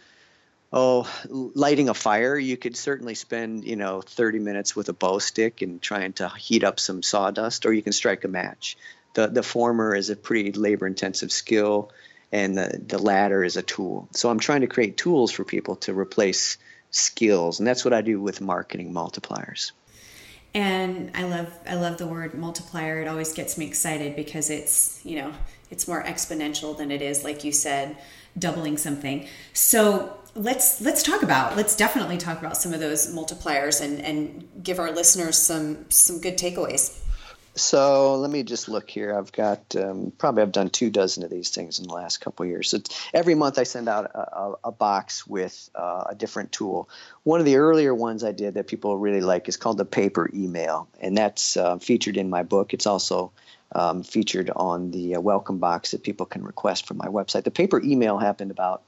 [0.71, 5.19] oh lighting a fire you could certainly spend you know 30 minutes with a bow
[5.19, 8.77] stick and trying to heat up some sawdust or you can strike a match
[9.13, 11.91] the, the former is a pretty labor intensive skill,
[12.31, 14.07] and the, the latter is a tool.
[14.11, 16.57] So I'm trying to create tools for people to replace
[16.91, 19.71] skills, and that's what I do with marketing multipliers.
[20.53, 23.01] And I love I love the word multiplier.
[23.01, 25.33] It always gets me excited because it's you know
[25.69, 27.95] it's more exponential than it is like you said
[28.37, 29.27] doubling something.
[29.53, 34.49] So let's let's talk about let's definitely talk about some of those multipliers and and
[34.61, 36.99] give our listeners some some good takeaways.
[37.55, 39.13] So let me just look here.
[39.13, 42.45] I've got um, probably I've done two dozen of these things in the last couple
[42.45, 42.69] years.
[42.69, 42.79] So
[43.13, 46.89] every month I send out a, a, a box with uh, a different tool.
[47.23, 50.29] One of the earlier ones I did that people really like is called the paper
[50.33, 52.73] email, and that's uh, featured in my book.
[52.73, 53.33] It's also
[53.73, 57.43] um, featured on the uh, welcome box that people can request from my website.
[57.43, 58.83] The paper email happened about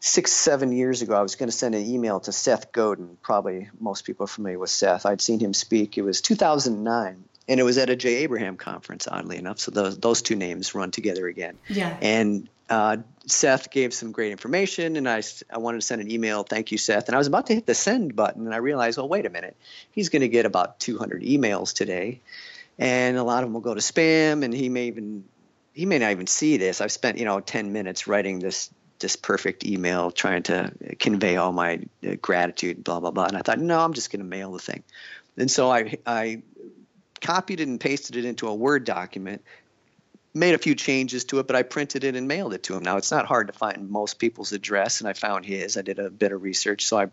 [0.00, 3.16] six, seven years ago, I was going to send an email to Seth Godin.
[3.22, 5.06] Probably most people are familiar with Seth.
[5.06, 5.98] I'd seen him speak.
[5.98, 9.58] It was 2009, and it was at a Jay Abraham conference, oddly enough.
[9.58, 11.56] So those those two names run together again.
[11.68, 11.96] Yeah.
[12.00, 16.42] And uh, Seth gave some great information, and I I wanted to send an email.
[16.42, 17.08] Thank you, Seth.
[17.08, 19.30] And I was about to hit the send button, and I realized, well, wait a
[19.30, 19.56] minute,
[19.92, 22.20] he's going to get about 200 emails today,
[22.78, 25.24] and a lot of them will go to spam, and he may even
[25.72, 26.80] he may not even see this.
[26.80, 31.52] I've spent you know 10 minutes writing this this perfect email trying to convey all
[31.52, 33.26] my uh, gratitude, blah blah blah.
[33.26, 34.82] And I thought, no, I'm just going to mail the thing.
[35.36, 36.42] And so I I
[37.20, 39.42] copied it and pasted it into a Word document,
[40.36, 42.82] made a few changes to it, but I printed it and mailed it to him.
[42.82, 45.76] Now it's not hard to find most people's address, and I found his.
[45.76, 47.06] I did a bit of research, so I,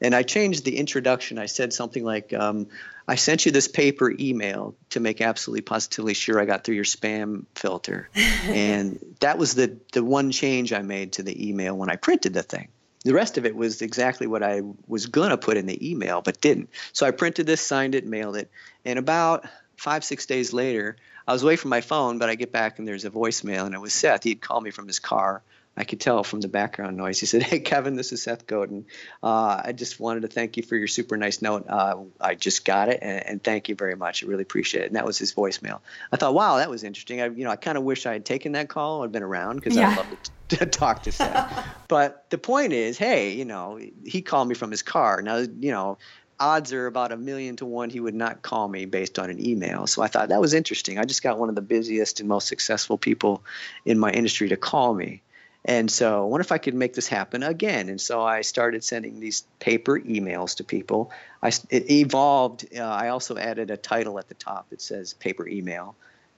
[0.00, 1.38] and I changed the introduction.
[1.38, 2.68] I said something like, um,
[3.06, 6.84] "I sent you this paper email to make absolutely positively sure I got through your
[6.84, 11.90] spam filter," and that was the the one change I made to the email when
[11.90, 12.68] I printed the thing.
[13.04, 16.20] The rest of it was exactly what I was going to put in the email,
[16.20, 16.70] but didn't.
[16.92, 18.50] So I printed this, signed it, mailed it.
[18.84, 22.52] And about five, six days later, I was away from my phone, but I get
[22.52, 24.24] back and there's a voicemail, and it was Seth.
[24.24, 25.42] He'd called me from his car.
[25.78, 27.20] I could tell from the background noise.
[27.20, 28.84] He said, "Hey, Kevin, this is Seth Godin.
[29.22, 31.66] Uh, I just wanted to thank you for your super nice note.
[31.68, 34.24] Uh, I just got it, and, and, thank you very much.
[34.24, 35.80] I really appreciate it." And that was his voicemail.
[36.12, 37.20] I thought, "Wow, that was interesting.
[37.20, 39.04] I, you know, I kind of wish I had taken that call.
[39.04, 39.90] I'd been around because yeah.
[39.90, 41.66] I'd love to, to talk to Seth.
[41.88, 45.22] but the point is, hey, you know, he called me from his car.
[45.22, 45.98] Now, you know,
[46.40, 49.44] odds are about a million to one he would not call me based on an
[49.44, 49.86] email.
[49.86, 50.98] So I thought that was interesting.
[50.98, 53.44] I just got one of the busiest and most successful people
[53.84, 55.22] in my industry to call me.
[55.68, 57.90] And so I wonder if I could make this happen again.
[57.90, 61.12] And so I started sending these paper emails to people.
[61.42, 62.66] I, it evolved.
[62.74, 65.94] Uh, I also added a title at the top that says paper email.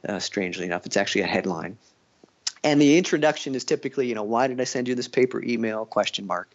[0.07, 1.77] Uh, strangely enough, it's actually a headline.
[2.65, 5.87] And the introduction is typically, you know, why did I send you this paper email?
[5.87, 6.51] Question mark.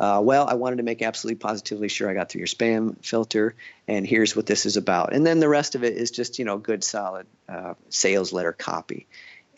[0.00, 3.54] Uh, well, I wanted to make absolutely positively sure I got through your spam filter,
[3.86, 5.14] and here's what this is about.
[5.14, 8.52] And then the rest of it is just, you know, good, solid uh, sales letter
[8.52, 9.06] copy.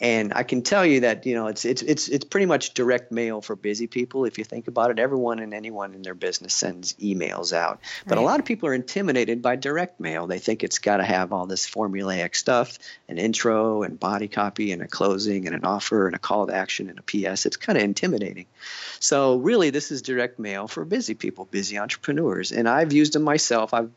[0.01, 3.11] And I can tell you that you know it's it's it's it's pretty much direct
[3.11, 4.25] mail for busy people.
[4.25, 7.81] If you think about it, everyone and anyone in their business sends emails out.
[8.07, 8.23] But right.
[8.23, 10.27] a lot of people are intimidated by direct mail.
[10.27, 14.73] They think it's got to have all this formulaic stuff, an intro and body copy
[14.73, 17.47] and a closing and an offer and a call to action and a PS.
[17.47, 18.47] It's kind of intimidating.
[19.01, 22.53] So really, this is direct mail for busy people, busy entrepreneurs.
[22.53, 23.75] And I've used them myself.
[23.75, 23.91] I've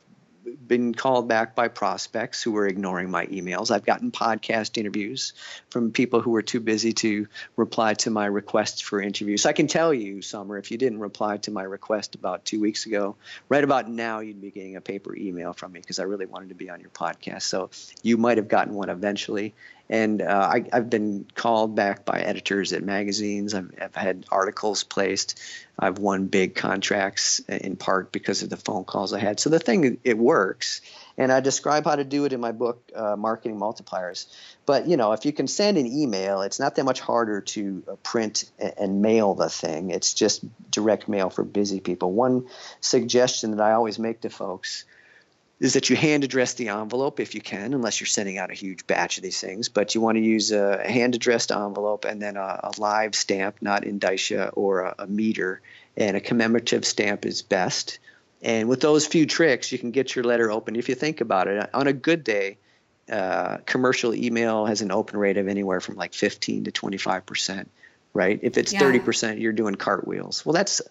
[0.68, 3.72] been called back by prospects who were ignoring my emails.
[3.72, 5.34] I've gotten podcast interviews
[5.70, 9.44] from people who were too busy to reply to my requests for interviews.
[9.44, 12.60] So I can tell you, Summer, if you didn't reply to my request about two
[12.60, 13.16] weeks ago,
[13.50, 16.50] right about now you'd be getting a paper email from me because I really wanted
[16.50, 17.44] to be on your podcast.
[17.44, 17.70] So
[18.02, 19.54] you might have gotten one eventually.
[19.92, 23.54] And uh, I, have been called back by editors at magazines.
[23.54, 25.38] I've, I've, had articles placed.
[25.78, 29.42] I've won big contracts in part because of the phone calls I had.
[29.42, 30.80] So the thing, it works.
[31.18, 34.28] And I describe how to do it in my book, uh, Marketing Multipliers.
[34.66, 37.84] But you know, if you can send an email, it's not that much harder to
[37.86, 39.90] uh, print and mail the thing.
[39.90, 42.14] It's just direct mail for busy people.
[42.14, 42.48] One
[42.80, 44.86] suggestion that I always make to folks
[45.62, 48.56] is that you hand address the envelope if you can, unless you're sending out a
[48.56, 49.70] huge batch of these things.
[49.70, 53.58] But you want to use a hand addressed envelope and then a, a, live stamp,
[53.62, 55.62] not indicia or a, a meter.
[55.96, 58.00] And a commemorative stamp is best.
[58.42, 60.76] And with those few tricks, you can get your letter open.
[60.76, 62.58] If you think about it, on a good day,
[63.12, 67.70] uh, commercial email has an open rate of anywhere from like 15 to 25 percent
[68.14, 68.40] right?
[68.42, 70.46] If it's 30%, you're doing cartwheels.
[70.46, 70.82] Well, that's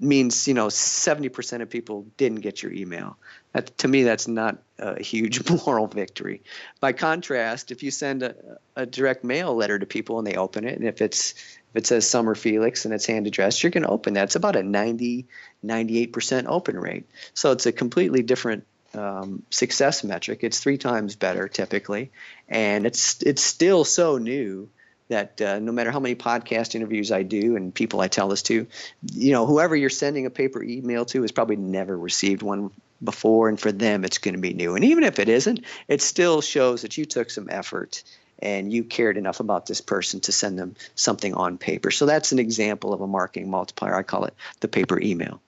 [0.00, 3.16] means you know seventy percent of people didn't get your email.
[3.52, 6.42] That, to me, that's not a huge moral victory.
[6.80, 8.34] By contrast, if you send a,
[8.76, 11.86] a direct mail letter to people and they open it, and if it's if it
[11.86, 14.24] says Summer Felix and it's hand addressed, you're going to open that.
[14.24, 15.26] It's about a 90,
[15.64, 17.04] 98% open rate.
[17.34, 20.40] So it's a completely different um, success metric.
[20.42, 22.10] It's three times better typically,
[22.48, 24.70] and it's it's still so new
[25.08, 28.42] that uh, no matter how many podcast interviews I do and people I tell this
[28.44, 28.66] to,
[29.12, 32.70] you know, whoever you're sending a paper email to has probably never received one
[33.02, 34.74] before, and for them, it's going to be new.
[34.74, 38.02] And even if it isn't, it still shows that you took some effort
[38.40, 41.90] and you cared enough about this person to send them something on paper.
[41.90, 43.94] So that's an example of a marketing multiplier.
[43.94, 45.40] I call it the paper email.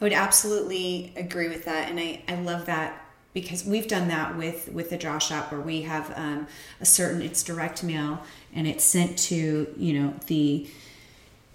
[0.00, 3.01] I would absolutely agree with that, and I, I love that
[3.34, 6.46] because we've done that with with the draw shop where we have um,
[6.80, 8.22] a certain it's direct mail
[8.54, 10.68] and it's sent to you know the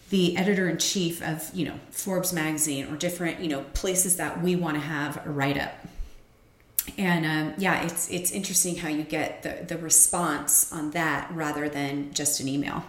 [0.10, 4.42] the editor in chief of you know Forbes magazine or different you know places that
[4.42, 5.74] we want to have a write up
[6.98, 11.70] and um, yeah it's it's interesting how you get the the response on that rather
[11.70, 12.84] than just an email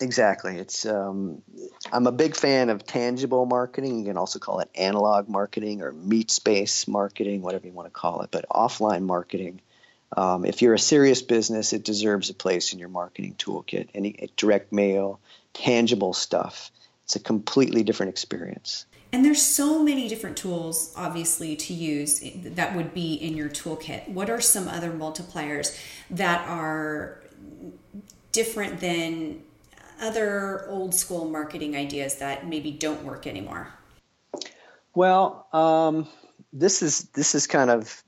[0.00, 0.56] Exactly.
[0.58, 1.42] It's um,
[1.90, 4.00] I'm a big fan of tangible marketing.
[4.00, 7.92] You can also call it analog marketing or meat space marketing, whatever you want to
[7.92, 8.30] call it.
[8.30, 9.60] But offline marketing,
[10.14, 13.88] um, if you're a serious business, it deserves a place in your marketing toolkit.
[13.94, 15.18] Any direct mail,
[15.54, 16.70] tangible stuff.
[17.04, 18.84] It's a completely different experience.
[19.12, 24.08] And there's so many different tools, obviously, to use that would be in your toolkit.
[24.08, 25.78] What are some other multipliers
[26.10, 27.22] that are
[28.32, 29.42] different than
[30.00, 33.68] other old school marketing ideas that maybe don't work anymore?
[34.94, 36.08] Well, um,
[36.52, 38.02] this is this is kind of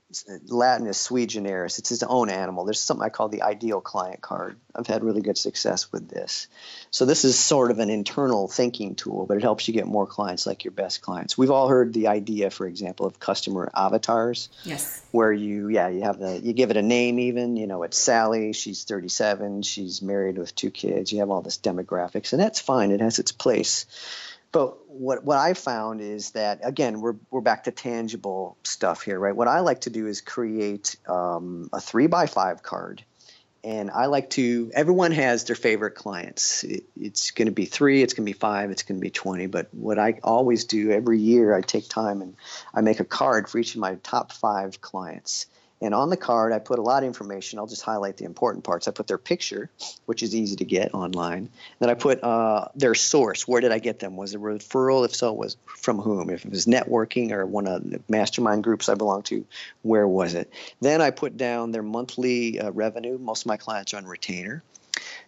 [0.47, 1.77] Latin is sui generis.
[1.77, 2.65] It's his own animal.
[2.65, 4.57] There's something I call the ideal client card.
[4.73, 6.47] I've had really good success with this.
[6.89, 10.07] So this is sort of an internal thinking tool, but it helps you get more
[10.07, 11.37] clients like your best clients.
[11.37, 14.49] We've all heard the idea, for example, of customer avatars.
[14.63, 15.05] Yes.
[15.11, 17.55] Where you, yeah, you have the, you give it a name even.
[17.55, 18.53] You know, it's Sally.
[18.53, 19.61] She's 37.
[19.61, 21.11] She's married with two kids.
[21.11, 22.89] You have all this demographics, and that's fine.
[22.89, 23.85] It has its place.
[24.51, 29.19] But what what I found is that again we're we're back to tangible stuff here,
[29.19, 29.35] right?
[29.35, 33.03] What I like to do is create um, a three by five card,
[33.63, 34.71] and I like to.
[34.73, 36.63] Everyone has their favorite clients.
[36.63, 39.11] It, it's going to be three, it's going to be five, it's going to be
[39.11, 39.45] twenty.
[39.45, 42.35] But what I always do every year, I take time and
[42.73, 45.45] I make a card for each of my top five clients
[45.81, 47.57] and on the card, I put a lot of information.
[47.57, 48.87] I'll just highlight the important parts.
[48.87, 49.69] I put their picture,
[50.05, 51.49] which is easy to get online.
[51.79, 53.47] Then I put uh, their source.
[53.47, 54.17] Where did I get them?
[54.17, 55.05] Was it referral?
[55.05, 56.29] If so, was from whom?
[56.29, 59.45] If it was networking or one of the mastermind groups I belong to,
[59.81, 60.51] where was it?
[60.81, 63.17] Then I put down their monthly uh, revenue.
[63.17, 64.63] Most of my clients are on retainer.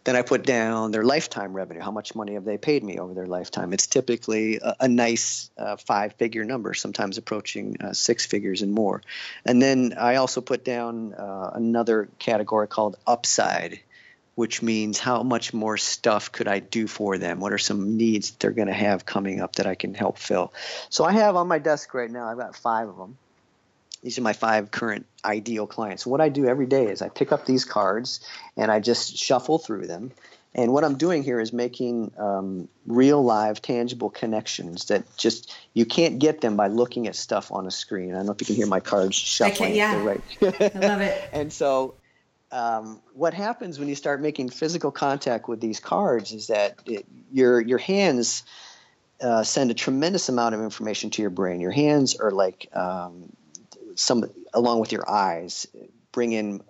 [0.04, 1.82] Then I put down their lifetime revenue.
[1.82, 3.72] How much money have they paid me over their lifetime?
[3.72, 8.74] It's typically a, a nice uh, five figure number, sometimes approaching uh, six figures and
[8.74, 9.02] more.
[9.46, 13.80] And then I also put down uh, another category called upside,
[14.34, 17.40] which means how much more stuff could I do for them?
[17.40, 20.18] What are some needs that they're going to have coming up that I can help
[20.18, 20.52] fill?
[20.90, 23.18] So I have on my desk right now, I've got five of them
[24.02, 26.06] these are my five current ideal clients.
[26.06, 28.20] what I do every day is I pick up these cards
[28.58, 30.12] and I just shuffle through them.
[30.54, 35.86] And what I'm doing here is making um, real, live, tangible connections that just you
[35.86, 38.12] can't get them by looking at stuff on a screen.
[38.12, 39.72] I don't know if you can hear my cards shuffling.
[39.74, 40.22] I can, yeah, right.
[40.76, 41.30] I love it.
[41.34, 41.96] and so,
[42.52, 47.06] um, what happens when you start making physical contact with these cards is that it,
[47.32, 48.44] your your hands
[49.22, 51.62] uh, send a tremendous amount of information to your brain.
[51.62, 53.32] Your hands are like um,
[53.96, 55.68] some, along with your eyes,
[56.12, 56.62] bring in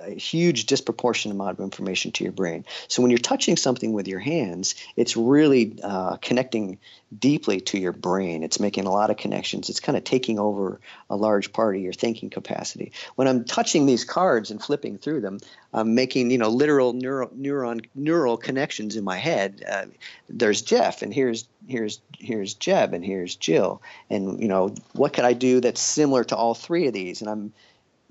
[0.00, 2.64] a huge disproportionate amount of information to your brain.
[2.88, 6.78] So when you're touching something with your hands, it's really uh, connecting
[7.16, 8.42] deeply to your brain.
[8.42, 9.68] It's making a lot of connections.
[9.68, 12.92] It's kind of taking over a large part of your thinking capacity.
[13.16, 15.40] When I'm touching these cards and flipping through them,
[15.72, 19.64] I'm making you know literal neuron neural connections in my head.
[19.68, 19.86] Uh,
[20.28, 25.24] there's Jeff, and here's here's here's Jeb, and here's Jill, and you know what could
[25.24, 27.20] I do that's similar to all three of these?
[27.20, 27.52] And I'm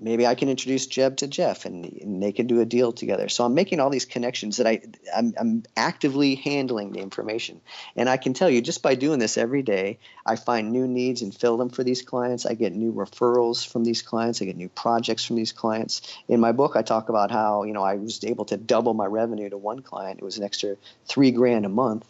[0.00, 3.28] maybe I can introduce Jeb to Jeff and, and, they can do a deal together.
[3.28, 4.80] So I'm making all these connections that I
[5.14, 7.60] I'm, I'm, actively handling the information.
[7.96, 11.22] And I can tell you just by doing this every day, I find new needs
[11.22, 12.46] and fill them for these clients.
[12.46, 14.42] I get new referrals from these clients.
[14.42, 16.02] I get new projects from these clients.
[16.28, 19.06] In my book, I talk about how, you know, I was able to double my
[19.06, 20.18] revenue to one client.
[20.18, 22.04] It was an extra three grand a month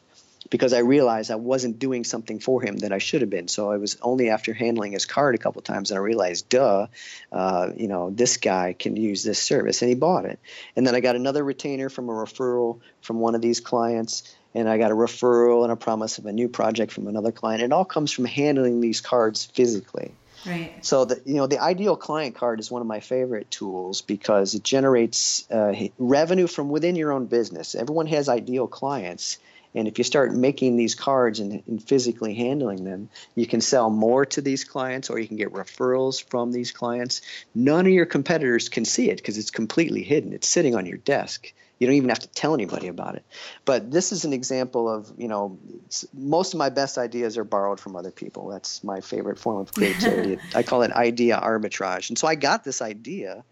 [0.49, 3.49] because I realized I wasn't doing something for him that I should have been.
[3.49, 6.87] So I was only after handling his card a couple times and I realized, duh,
[7.31, 10.39] uh, you know, this guy can use this service, and he bought it.
[10.77, 14.69] And then I got another retainer from a referral from one of these clients, and
[14.69, 17.63] I got a referral and a promise of a new project from another client.
[17.63, 20.13] It all comes from handling these cards physically.
[20.47, 20.85] Right.
[20.85, 24.55] So the you know the ideal client card is one of my favorite tools because
[24.55, 27.75] it generates uh, revenue from within your own business.
[27.75, 29.39] Everyone has ideal clients,
[29.75, 33.89] and if you start making these cards and, and, physically handling them, you can sell
[33.89, 37.21] more to these clients or you can get referrals from these clients.
[37.55, 40.33] None of your competitors can see it because it's completely hidden.
[40.33, 41.53] It's sitting on your desk.
[41.79, 43.25] You don't even have to tell anybody about it.
[43.65, 45.59] But this is an example of, you know,
[46.13, 48.49] most of my best ideas are borrowed from other people.
[48.49, 50.39] That's my favorite form of creativity.
[50.55, 52.11] I call it idea arbitrage.
[52.11, 53.45] And so I got this idea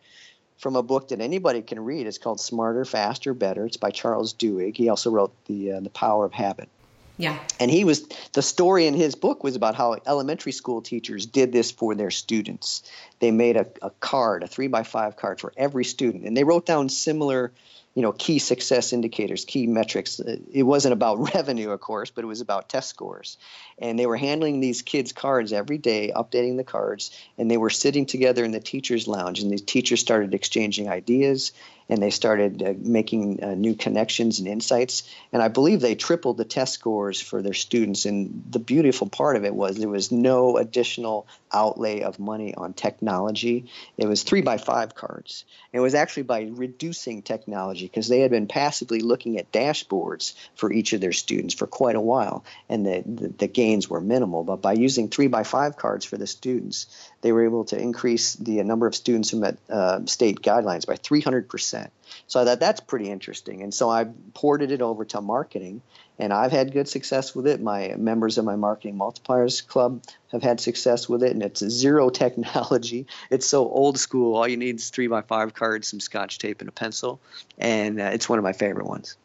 [0.59, 2.07] from a book that anybody can read.
[2.07, 3.67] It's called Smarter, Faster, Better.
[3.67, 4.77] It's by Charles Duhigg.
[4.77, 6.69] He also wrote the uh, the Power of Habit.
[7.17, 7.37] Yeah.
[7.59, 11.53] And he was the story in his book was about how elementary school teachers did
[11.53, 12.85] this for their students.
[13.19, 16.45] They made a, a card, a three by five card for every student, and they
[16.45, 17.53] wrote down similar
[17.99, 20.21] you know key success indicators key metrics.
[20.21, 23.39] It wasn't about revenue of course but it was about test scores.
[23.77, 27.71] And they were handling these kids cards every day updating the cards and they were
[27.71, 31.51] sitting together in the teachers lounge and the teachers started exchanging ideas
[31.89, 35.09] and they started uh, making uh, new connections and insights.
[35.33, 38.05] And I believe they tripled the test scores for their students.
[38.05, 42.75] And the beautiful part of it was there was no additional outlay of money on
[42.75, 43.71] technology.
[43.97, 45.45] It was three by five cards.
[45.73, 50.73] It was actually by reducing technology because they had been passively looking at dashboards for
[50.73, 54.45] each of their students for quite a while, and the, the, the gains were minimal.
[54.45, 56.87] But by using three by five cards for the students,
[57.21, 60.95] they were able to increase the number of students who met uh, state guidelines by
[60.95, 61.91] 300%.
[62.27, 63.63] So I thought that's pretty interesting.
[63.63, 65.83] And so I ported it over to marketing,
[66.19, 67.61] and I've had good success with it.
[67.61, 70.03] My members of my Marketing Multipliers Club
[70.33, 73.07] have had success with it, and it's zero technology.
[73.31, 74.37] It's so old school.
[74.37, 77.21] All you need is three by five cards, some scotch tape, and a pencil.
[77.59, 79.17] And uh, it's one of my favorite ones.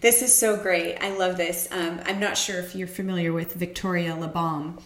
[0.00, 0.96] This is so great.
[0.98, 1.68] I love this.
[1.72, 4.80] Um, I'm not sure if you're familiar with Victoria Labalme.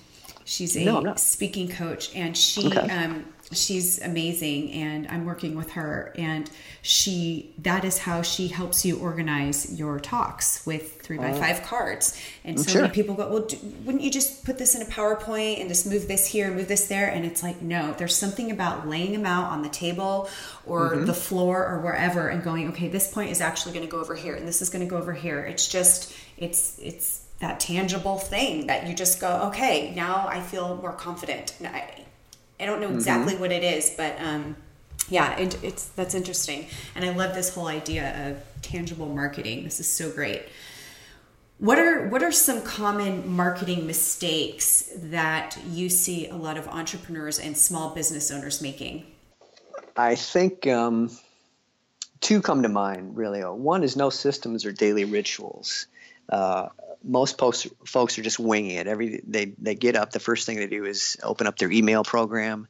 [0.45, 2.89] She's a no, speaking coach, and she okay.
[2.91, 4.73] um, she's amazing.
[4.73, 6.51] And I'm working with her, and
[6.83, 11.35] she that is how she helps you organize your talks with three by oh.
[11.35, 12.21] five cards.
[12.45, 12.83] And so sure.
[12.83, 15.87] many people go, "Well, do, wouldn't you just put this in a PowerPoint and just
[15.87, 19.27] move this here, move this there?" And it's like, no, there's something about laying them
[19.27, 20.29] out on the table
[20.67, 21.05] or mm-hmm.
[21.07, 24.17] the floor or wherever, and going, "Okay, this point is actually going to go over
[24.17, 28.19] here, and this is going to go over here." It's just, it's it's that tangible
[28.19, 31.55] thing that you just go, okay, now I feel more confident.
[31.61, 32.05] I,
[32.61, 32.95] I don't know mm-hmm.
[32.95, 33.43] exactly mm-hmm.
[33.43, 34.57] what it is, but um,
[35.09, 39.65] yeah, it, it's that's interesting, and I love this whole idea of tangible marketing.
[39.65, 40.43] This is so great.
[41.59, 47.41] What are what are some common marketing mistakes that you see a lot of entrepreneurs
[47.41, 49.05] and small business owners making?
[49.97, 51.11] I think um,
[52.21, 53.41] two come to mind really.
[53.41, 55.89] One is no systems or daily rituals.
[56.29, 56.69] Uh,
[57.05, 58.87] most folks folks are just winging it.
[58.87, 62.05] Every they they get up, the first thing they do is open up their email
[62.05, 62.69] program,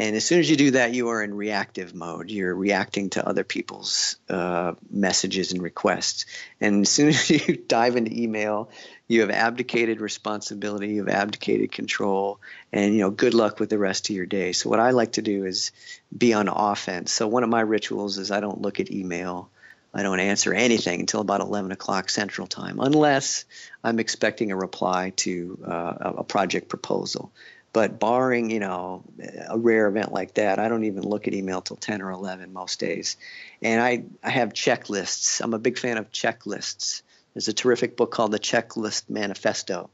[0.00, 2.30] And as soon as you do that, you are in reactive mode.
[2.30, 6.24] You're reacting to other people's uh, messages and requests.
[6.60, 8.70] And as soon as you dive into email,
[9.08, 12.38] you have abdicated responsibility, you've abdicated control,
[12.72, 14.52] and you know, good luck with the rest of your day.
[14.52, 15.72] So what I like to do is
[16.16, 17.10] be on offense.
[17.10, 19.50] So one of my rituals is I don't look at email.
[19.94, 23.44] I don't answer anything until about 11 o'clock Central Time, unless
[23.82, 27.32] I'm expecting a reply to uh, a project proposal.
[27.72, 29.04] But barring, you know,
[29.48, 32.52] a rare event like that, I don't even look at email till 10 or 11
[32.52, 33.16] most days.
[33.62, 35.40] And I, I have checklists.
[35.42, 37.02] I'm a big fan of checklists.
[37.34, 39.90] There's a terrific book called The Checklist Manifesto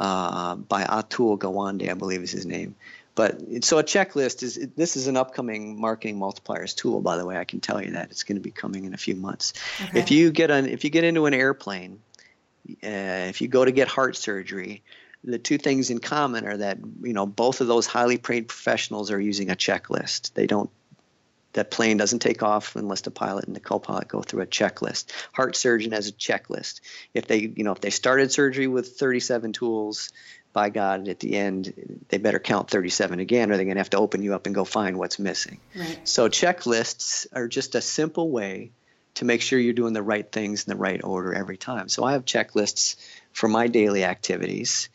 [0.00, 2.74] uh, by Atul Gawande, I believe is his name.
[3.14, 7.00] But so a checklist is this is an upcoming marketing multipliers tool.
[7.00, 8.98] By the way, I can tell you that it's going to be coming in a
[8.98, 9.52] few months.
[9.80, 10.00] Okay.
[10.00, 12.00] If you get on, if you get into an airplane,
[12.68, 14.82] uh, if you go to get heart surgery,
[15.22, 19.10] the two things in common are that you know both of those highly trained professionals
[19.12, 20.32] are using a checklist.
[20.34, 20.70] They don't
[21.54, 25.06] that plane doesn't take off unless the pilot and the co-pilot go through a checklist.
[25.32, 26.80] Heart surgeon has a checklist.
[27.14, 30.10] If they, you know, if they started surgery with 37 tools,
[30.54, 33.90] by God, at the end, they better count 37 again, or they're going to have
[33.90, 35.58] to open you up and go find what's missing.
[35.76, 36.08] Right.
[36.08, 38.70] So checklists are just a simple way
[39.14, 41.90] to make sure you're doing the right things in the right order every time.
[41.90, 42.96] So I have checklists
[43.32, 44.88] for my daily activities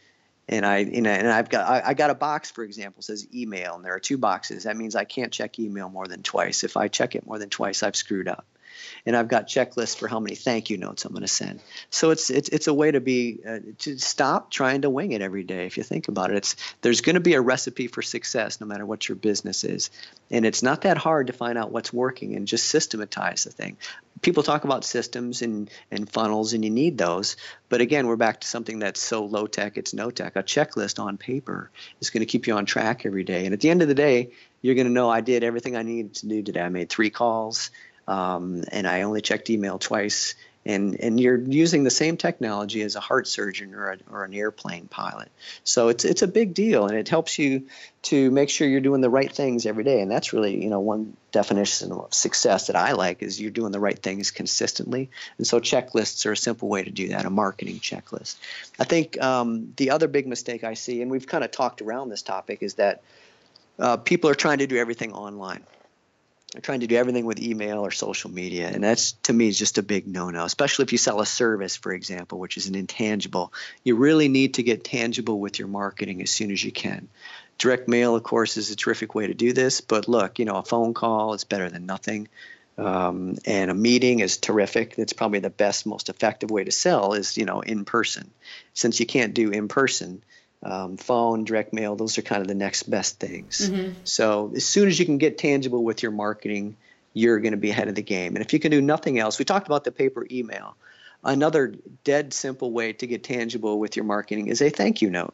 [0.48, 3.28] and I you know and I've got I, I, got a box for example says
[3.34, 6.64] email and there are two boxes that means I can't check email more than twice
[6.64, 8.46] if I check it more than twice I've screwed up
[9.06, 11.60] and I've got checklists for how many thank you notes I'm going to send
[11.90, 15.22] so it's it's it's a way to be uh, to stop trying to wing it
[15.22, 18.02] every day if you think about it it's there's going to be a recipe for
[18.02, 19.90] success no matter what your business is
[20.32, 23.78] and it's not that hard to find out what's working and just systematize the thing
[24.22, 27.38] people talk about systems and, and funnels, and you need those.
[27.70, 30.36] But again, we're back to something that's so low tech, it's no tech.
[30.36, 31.72] A checklist on paper
[32.02, 33.46] is going to keep you on track every day.
[33.46, 35.84] And at the end of the day, you're going to know I did everything I
[35.84, 36.62] needed to do today.
[36.62, 37.72] I made three calls,
[38.10, 40.36] um, and I only checked email twice
[40.66, 44.34] and and you're using the same technology as a heart surgeon or, a, or an
[44.34, 45.30] airplane pilot.
[45.64, 47.68] So it's it's a big deal, and it helps you
[48.04, 50.02] to make sure you're doing the right things every day.
[50.02, 53.72] And that's really you know one definition of success that I like is you're doing
[53.72, 55.10] the right things consistently.
[55.38, 58.36] And so checklists are a simple way to do that, a marketing checklist.
[58.78, 62.10] I think um, the other big mistake I see, and we've kind of talked around
[62.10, 63.02] this topic, is that
[63.78, 65.64] uh, people are trying to do everything online
[66.62, 68.68] trying to do everything with email or social media.
[68.68, 71.76] And that's to me is just a big no-no especially if you sell a service
[71.76, 73.54] for example which is an intangible.
[73.84, 77.08] You really need to get tangible with your marketing as soon as you can.
[77.58, 80.56] Direct mail of course is a terrific way to do this but look you know
[80.56, 82.28] a phone call is better than nothing.
[82.78, 84.96] Um, and a meeting is terrific.
[84.96, 88.32] That's probably the best most effective way to sell is you know in person.
[88.74, 90.24] Since you can't do in person
[90.62, 93.70] um, phone, direct mail, those are kind of the next best things.
[93.70, 93.94] Mm-hmm.
[94.04, 96.76] So as soon as you can get tangible with your marketing,
[97.14, 98.36] you're going to be ahead of the game.
[98.36, 100.76] And if you can do nothing else, we talked about the paper email.
[101.24, 105.34] Another dead simple way to get tangible with your marketing is a thank you note.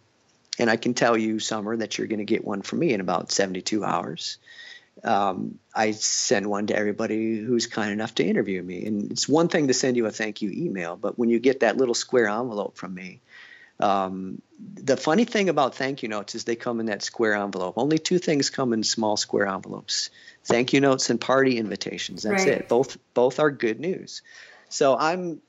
[0.57, 3.01] And I can tell you, Summer, that you're going to get one from me in
[3.01, 4.37] about 72 hours.
[5.03, 8.85] Um, I send one to everybody who's kind enough to interview me.
[8.85, 11.59] And it's one thing to send you a thank you email, but when you get
[11.59, 13.19] that little square envelope from me,
[13.79, 14.41] um,
[14.75, 17.75] the funny thing about thank you notes is they come in that square envelope.
[17.77, 20.09] Only two things come in small square envelopes:
[20.45, 22.23] thank you notes and party invitations.
[22.23, 22.59] That's right.
[22.59, 22.69] it.
[22.69, 24.21] Both both are good news.
[24.69, 25.41] So I'm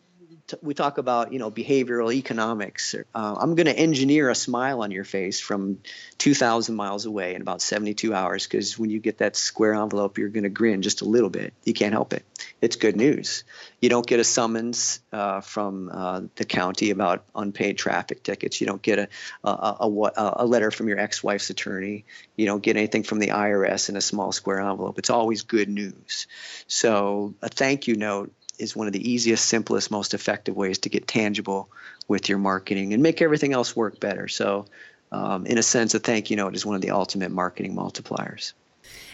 [0.63, 2.95] we talk about you know behavioral economics.
[2.95, 5.79] Uh, I'm going to engineer a smile on your face from
[6.19, 10.29] 2,000 miles away in about 72 hours because when you get that square envelope, you're
[10.29, 11.53] going to grin just a little bit.
[11.65, 12.25] You can't help it.
[12.61, 13.45] It's good news.
[13.81, 18.61] You don't get a summons uh, from uh, the county about unpaid traffic tickets.
[18.61, 19.09] You don't get a
[19.45, 22.05] a, a, a letter from your ex-wife's attorney.
[22.37, 24.99] You don't get anything from the IRS in a small square envelope.
[24.99, 26.27] It's always good news.
[26.67, 30.89] So a thank you note is one of the easiest, simplest, most effective ways to
[30.89, 31.69] get tangible
[32.09, 34.29] with your marketing and make everything else work better.
[34.29, 34.67] So,
[35.13, 38.53] um, in a sense, a thank you note is one of the ultimate marketing multipliers.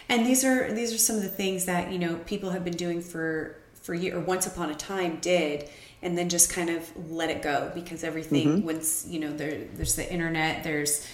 [0.09, 2.75] And these are these are some of the things that you know people have been
[2.75, 5.69] doing for for year or once upon a time did
[6.01, 8.65] and then just kind of let it go because everything mm-hmm.
[8.65, 11.07] once you know there there's the internet there's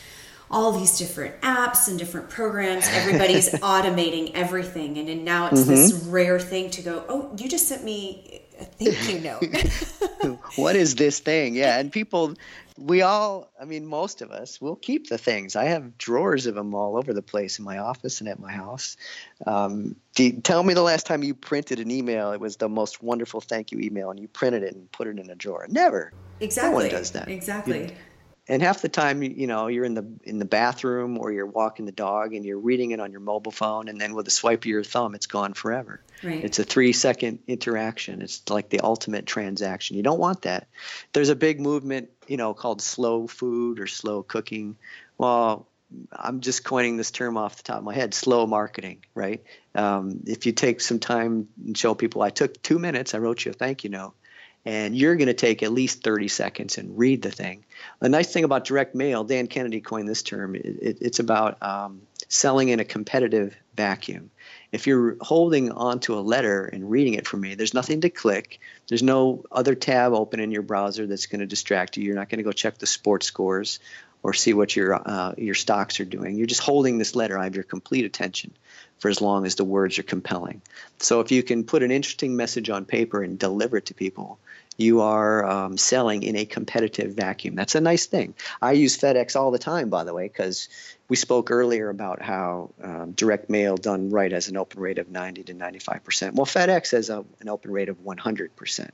[0.51, 2.87] all these different apps and different programs.
[2.89, 5.71] Everybody's automating everything, and, and now it's mm-hmm.
[5.71, 7.03] this rare thing to go.
[7.07, 9.19] Oh, you just sent me a thank you
[10.29, 10.39] note.
[10.55, 11.55] what is this thing?
[11.55, 12.33] Yeah, and people,
[12.77, 15.55] we all, I mean, most of us will keep the things.
[15.55, 18.51] I have drawers of them all over the place in my office and at my
[18.51, 18.97] house.
[19.45, 22.31] Um, you, tell me the last time you printed an email.
[22.31, 25.19] It was the most wonderful thank you email, and you printed it and put it
[25.19, 25.67] in a drawer.
[25.69, 26.11] Never.
[26.39, 26.71] Exactly.
[26.71, 27.27] No one does that.
[27.27, 27.83] Exactly.
[27.83, 27.91] You,
[28.49, 31.85] and half the time you know you're in the in the bathroom or you're walking
[31.85, 34.61] the dog and you're reading it on your mobile phone and then with a swipe
[34.61, 36.01] of your thumb it's gone forever.
[36.21, 36.43] Right.
[36.43, 38.21] it's a three second interaction.
[38.21, 39.95] It's like the ultimate transaction.
[39.95, 40.67] You don't want that.
[41.13, 44.75] There's a big movement you know called slow food or slow cooking.
[45.17, 45.67] Well
[46.13, 49.43] i'm just coining this term off the top of my head slow marketing right?
[49.73, 53.43] Um, if you take some time and show people i took two minutes i wrote
[53.43, 54.13] you a thank you note
[54.65, 57.65] and you're going to take at least 30 seconds and read the thing.
[57.99, 61.61] The nice thing about direct mail, Dan Kennedy coined this term, it, it, it's about
[61.63, 64.29] um, selling in a competitive vacuum.
[64.71, 68.59] If you're holding onto a letter and reading it from me, there's nothing to click.
[68.87, 72.03] There's no other tab open in your browser that's going to distract you.
[72.03, 73.79] You're not going to go check the sports scores
[74.21, 76.35] or see what your uh, your stocks are doing.
[76.35, 77.37] You're just holding this letter.
[77.37, 78.51] I have your complete attention
[78.99, 80.61] for as long as the words are compelling.
[80.99, 84.39] So if you can put an interesting message on paper and deliver it to people,
[84.79, 87.55] you are um, selling in a competitive vacuum.
[87.55, 88.33] That's a nice thing.
[88.61, 90.69] I use FedEx all the time, by the way, because
[91.09, 95.09] we spoke earlier about how um, direct mail done right has an open rate of
[95.09, 96.35] 90 to 95 percent.
[96.35, 98.93] Well, FedEx has a, an open rate of 100 percent.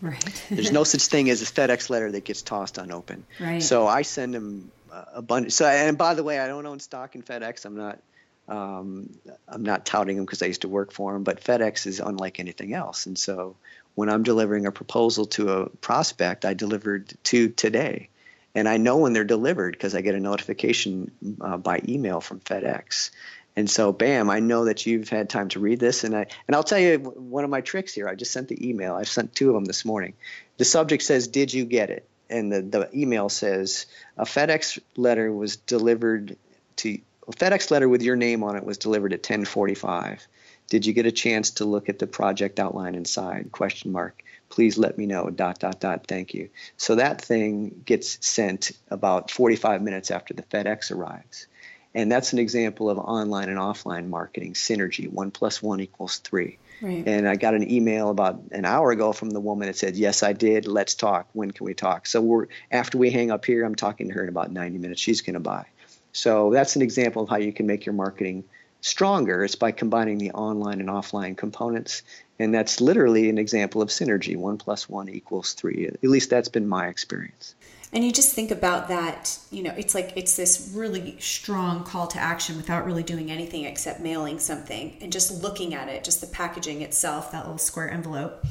[0.00, 0.44] Right.
[0.50, 3.24] There's no such thing as a FedEx letter that gets tossed unopened.
[3.40, 3.62] Right.
[3.62, 5.52] So I send them a bunch.
[5.52, 7.64] So and by the way, I don't own stock in FedEx.
[7.64, 7.98] I'm not.
[8.46, 9.08] Um,
[9.48, 12.40] I'm not touting them because I used to work for them, but FedEx is unlike
[12.40, 13.06] anything else.
[13.06, 13.56] And so
[13.94, 18.08] when I'm delivering a proposal to a prospect, I delivered to today.
[18.54, 22.40] And I know when they're delivered because I get a notification uh, by email from
[22.40, 23.10] FedEx.
[23.56, 26.04] And so, bam, I know that you've had time to read this.
[26.04, 28.08] And I and I'll tell you one of my tricks here.
[28.08, 28.94] I just sent the email.
[28.94, 30.14] I've sent two of them this morning.
[30.56, 33.86] The subject says, "Did you get it?" And the, the email says,
[34.16, 36.36] "A FedEx letter was delivered
[36.76, 40.20] to a FedEx letter with your name on it was delivered at 10:45.
[40.68, 43.52] Did you get a chance to look at the project outline inside?
[43.52, 44.22] Question mark.
[44.48, 45.30] Please let me know.
[45.30, 46.06] Dot dot dot.
[46.06, 46.50] Thank you.
[46.76, 51.46] So that thing gets sent about 45 minutes after the FedEx arrives.
[51.94, 55.10] And that's an example of online and offline marketing synergy.
[55.10, 56.58] One plus one equals three.
[56.82, 57.06] Right.
[57.06, 60.24] And I got an email about an hour ago from the woman that said, "Yes,
[60.24, 60.66] I did.
[60.66, 61.28] Let's talk.
[61.32, 64.24] When can we talk?" So we're after we hang up here, I'm talking to her
[64.24, 65.00] in about 90 minutes.
[65.00, 65.66] She's going to buy.
[66.12, 68.44] So that's an example of how you can make your marketing
[68.84, 69.42] stronger.
[69.42, 72.02] It's by combining the online and offline components.
[72.38, 74.36] And that's literally an example of synergy.
[74.36, 75.86] One plus one equals three.
[75.86, 77.54] At least that's been my experience.
[77.94, 82.08] And you just think about that, you know, it's like it's this really strong call
[82.08, 86.20] to action without really doing anything except mailing something and just looking at it, just
[86.20, 88.44] the packaging itself, that little square envelope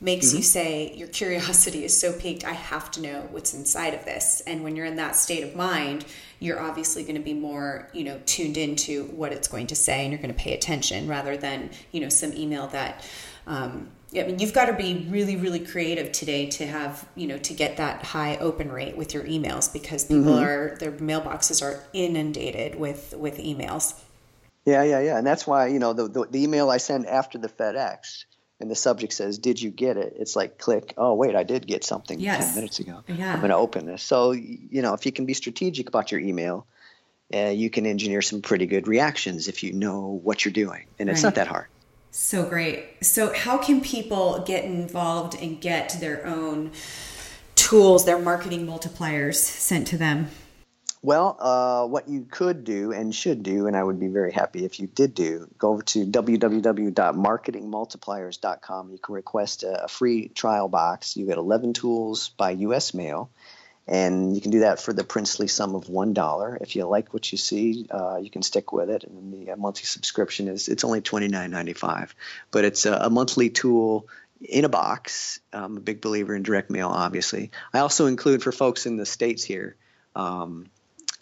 [0.00, 0.36] makes mm-hmm.
[0.36, 4.42] you say your curiosity is so piqued i have to know what's inside of this
[4.46, 6.04] and when you're in that state of mind
[6.44, 10.02] you're obviously going to be more you know tuned into what it's going to say
[10.02, 13.04] and you're going to pay attention rather than you know some email that
[13.46, 17.36] um, I mean, you've got to be really, really creative today to have, you know,
[17.38, 20.44] to get that high open rate with your emails because people mm-hmm.
[20.44, 24.00] are their mailboxes are inundated with with emails.
[24.64, 27.38] Yeah, yeah, yeah, and that's why you know the the, the email I send after
[27.38, 28.24] the FedEx
[28.60, 30.94] and the subject says, "Did you get it?" It's like click.
[30.96, 32.46] Oh, wait, I did get something yes.
[32.46, 33.02] ten minutes ago.
[33.08, 33.32] Yeah.
[33.32, 34.02] I'm going to open this.
[34.02, 36.66] So you know, if you can be strategic about your email,
[37.34, 41.08] uh, you can engineer some pretty good reactions if you know what you're doing, and
[41.08, 41.28] it's right.
[41.28, 41.66] not that hard.
[42.10, 43.04] So great.
[43.04, 46.70] So how can people get involved and get their own
[47.56, 50.28] tools, their marketing multipliers sent to them?
[51.04, 54.64] Well, uh, what you could do and should do, and I would be very happy
[54.64, 58.90] if you did do, go over to www.marketingmultipliers.com.
[58.90, 61.14] You can request a, a free trial box.
[61.14, 62.94] You get 11 tools by U.S.
[62.94, 63.28] mail,
[63.86, 66.56] and you can do that for the princely sum of one dollar.
[66.58, 69.04] If you like what you see, uh, you can stick with it.
[69.04, 72.14] And the uh, monthly subscription is it's only $29.95,
[72.50, 74.08] but it's a, a monthly tool
[74.40, 75.38] in a box.
[75.52, 77.50] I'm a big believer in direct mail, obviously.
[77.74, 79.76] I also include for folks in the states here.
[80.16, 80.70] Um,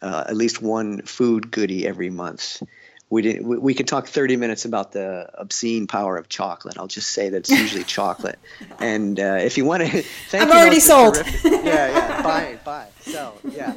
[0.03, 2.62] uh, at least one food goodie every month.
[3.09, 3.46] We didn't.
[3.46, 6.78] We, we could talk 30 minutes about the obscene power of chocolate.
[6.78, 8.38] I'll just say that it's usually chocolate.
[8.78, 9.88] And uh, if you want to,
[10.30, 10.50] thank you.
[10.50, 11.16] I'm already sold.
[11.44, 12.22] yeah, yeah.
[12.22, 13.38] Buy, buy, sell.
[13.50, 13.74] Yeah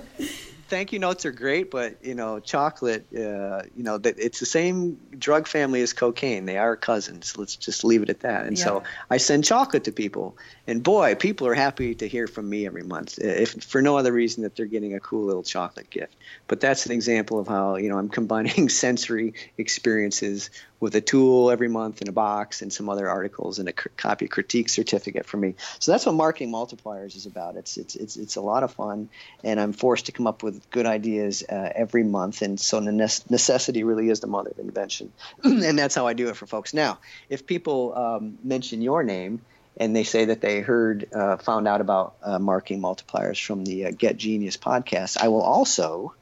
[0.68, 5.00] thank you notes are great, but you know, chocolate, uh, you know, it's the same
[5.18, 6.46] drug family as cocaine.
[6.46, 7.38] They are cousins.
[7.38, 8.46] Let's just leave it at that.
[8.46, 8.64] And yeah.
[8.64, 10.38] so I send chocolate to people,
[10.68, 14.12] and boy, people are happy to hear from me every month, if for no other
[14.12, 16.16] reason that they're getting a cool little chocolate gift.
[16.48, 20.50] But that's an example of how you know I'm combining sensory experiences
[20.80, 24.28] with a tool every month in a box and some other articles and a copy
[24.28, 25.56] critique certificate for me.
[25.80, 27.56] So that's what marketing multipliers is about.
[27.56, 29.10] It's it's it's it's a lot of fun,
[29.44, 32.42] and I'm forced to come up with good ideas uh, every month.
[32.42, 35.12] And so necessity really is the mother of invention,
[35.44, 36.74] and that's how I do it for folks.
[36.74, 37.00] Now,
[37.30, 39.42] if people um, mention your name
[39.78, 43.88] and they say that they heard, uh, found out about uh, marketing multipliers from the
[43.88, 45.18] uh, Get Genius podcast.
[45.18, 46.14] I will also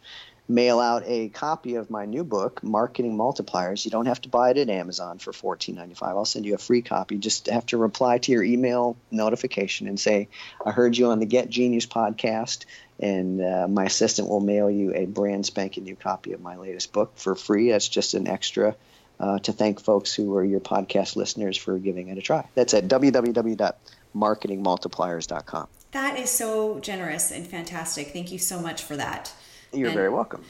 [0.54, 3.84] mail out a copy of my new book, Marketing Multipliers.
[3.86, 6.04] You don't have to buy it at Amazon for $14.95.
[6.04, 7.16] I'll send you a free copy.
[7.16, 10.28] You Just have to reply to your email notification and say,
[10.64, 12.66] I heard you on the Get Genius podcast,
[13.00, 16.94] and uh, my assistant will mail you a brand spanking new copy of my latest
[16.94, 17.72] book for free.
[17.72, 18.76] That's just an extra.
[19.20, 22.50] Uh, to thank folks who are your podcast listeners for giving it a try.
[22.56, 25.68] That's at www.marketingmultipliers.com.
[25.92, 28.08] That is so generous and fantastic.
[28.08, 29.32] Thank you so much for that.
[29.74, 30.44] You're and, very welcome.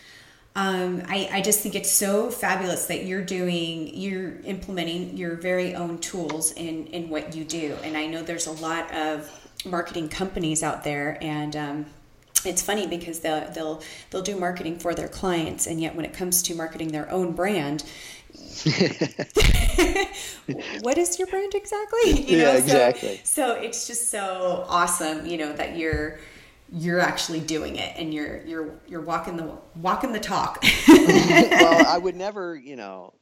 [0.55, 5.73] Um, I, I just think it's so fabulous that you're doing, you're implementing your very
[5.73, 7.75] own tools in, in what you do.
[7.83, 9.31] And I know there's a lot of
[9.65, 11.85] marketing companies out there and, um,
[12.45, 16.13] it's funny because they'll, they'll they'll do marketing for their clients and yet when it
[16.13, 17.83] comes to marketing their own brand
[20.81, 25.25] what is your brand exactly you know, yeah exactly so, so it's just so awesome
[25.25, 26.19] you know that you're
[26.73, 31.97] you're actually doing it and you're you're you're walking the walking the talk well i
[31.97, 33.13] would never you know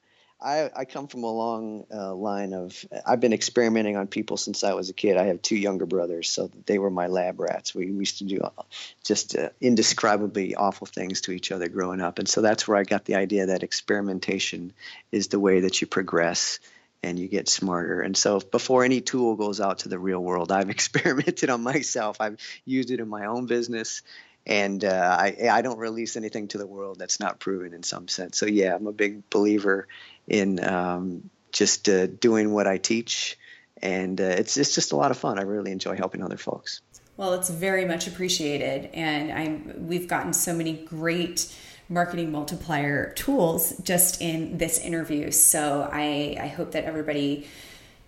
[0.44, 4.64] I, I come from a long uh, line of I've been experimenting on people since
[4.64, 5.16] I was a kid.
[5.16, 7.76] I have two younger brothers, so they were my lab rats.
[7.76, 8.64] We, used to do uh,
[9.04, 12.86] just uh, indescribably awful things to each other growing up, and so that's where I
[12.86, 14.74] got the idea that experimentation
[15.12, 16.60] is the way that you progress
[17.04, 18.02] and you get smarter.
[18.02, 22.18] And so before any tool goes out to the real world, I've experimented on myself.
[22.20, 24.02] I've used it in my own business.
[24.46, 28.08] And uh, I, I don't release anything to the world that's not proven in some
[28.08, 28.38] sense.
[28.38, 29.88] So, yeah, I'm a big believer
[30.28, 33.38] in um, just uh, doing what I teach.
[33.84, 35.38] And uh, it's, it's just a lot of fun.
[35.38, 36.82] I really enjoy helping other folks.
[37.18, 38.90] Well, it's very much appreciated.
[38.94, 41.56] And I'm, we've gotten so many great
[41.92, 45.30] marketing multiplier tools just in this interview.
[45.30, 47.48] So I, I hope that everybody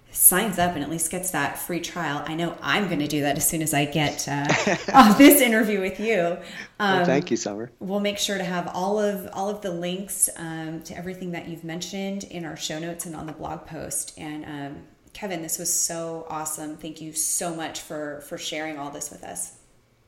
[0.09, 2.23] signs up and at least gets that free trial.
[2.25, 4.45] I know I'm going to do that as soon as I get uh,
[4.93, 6.37] off this interview with you.
[6.79, 7.71] Um, well, thank you, Summer.
[7.79, 11.47] We'll make sure to have all of all of the links um, to everything that
[11.47, 14.17] you've mentioned in our show notes and on the blog post.
[14.17, 16.77] And um, Kevin, this was so awesome.
[16.77, 19.57] Thank you so much for for sharing all this with us.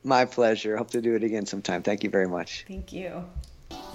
[0.03, 0.77] My pleasure.
[0.77, 1.81] Hope to do it again sometime.
[1.81, 2.63] Thank you very much.
[2.67, 3.25] Thank you.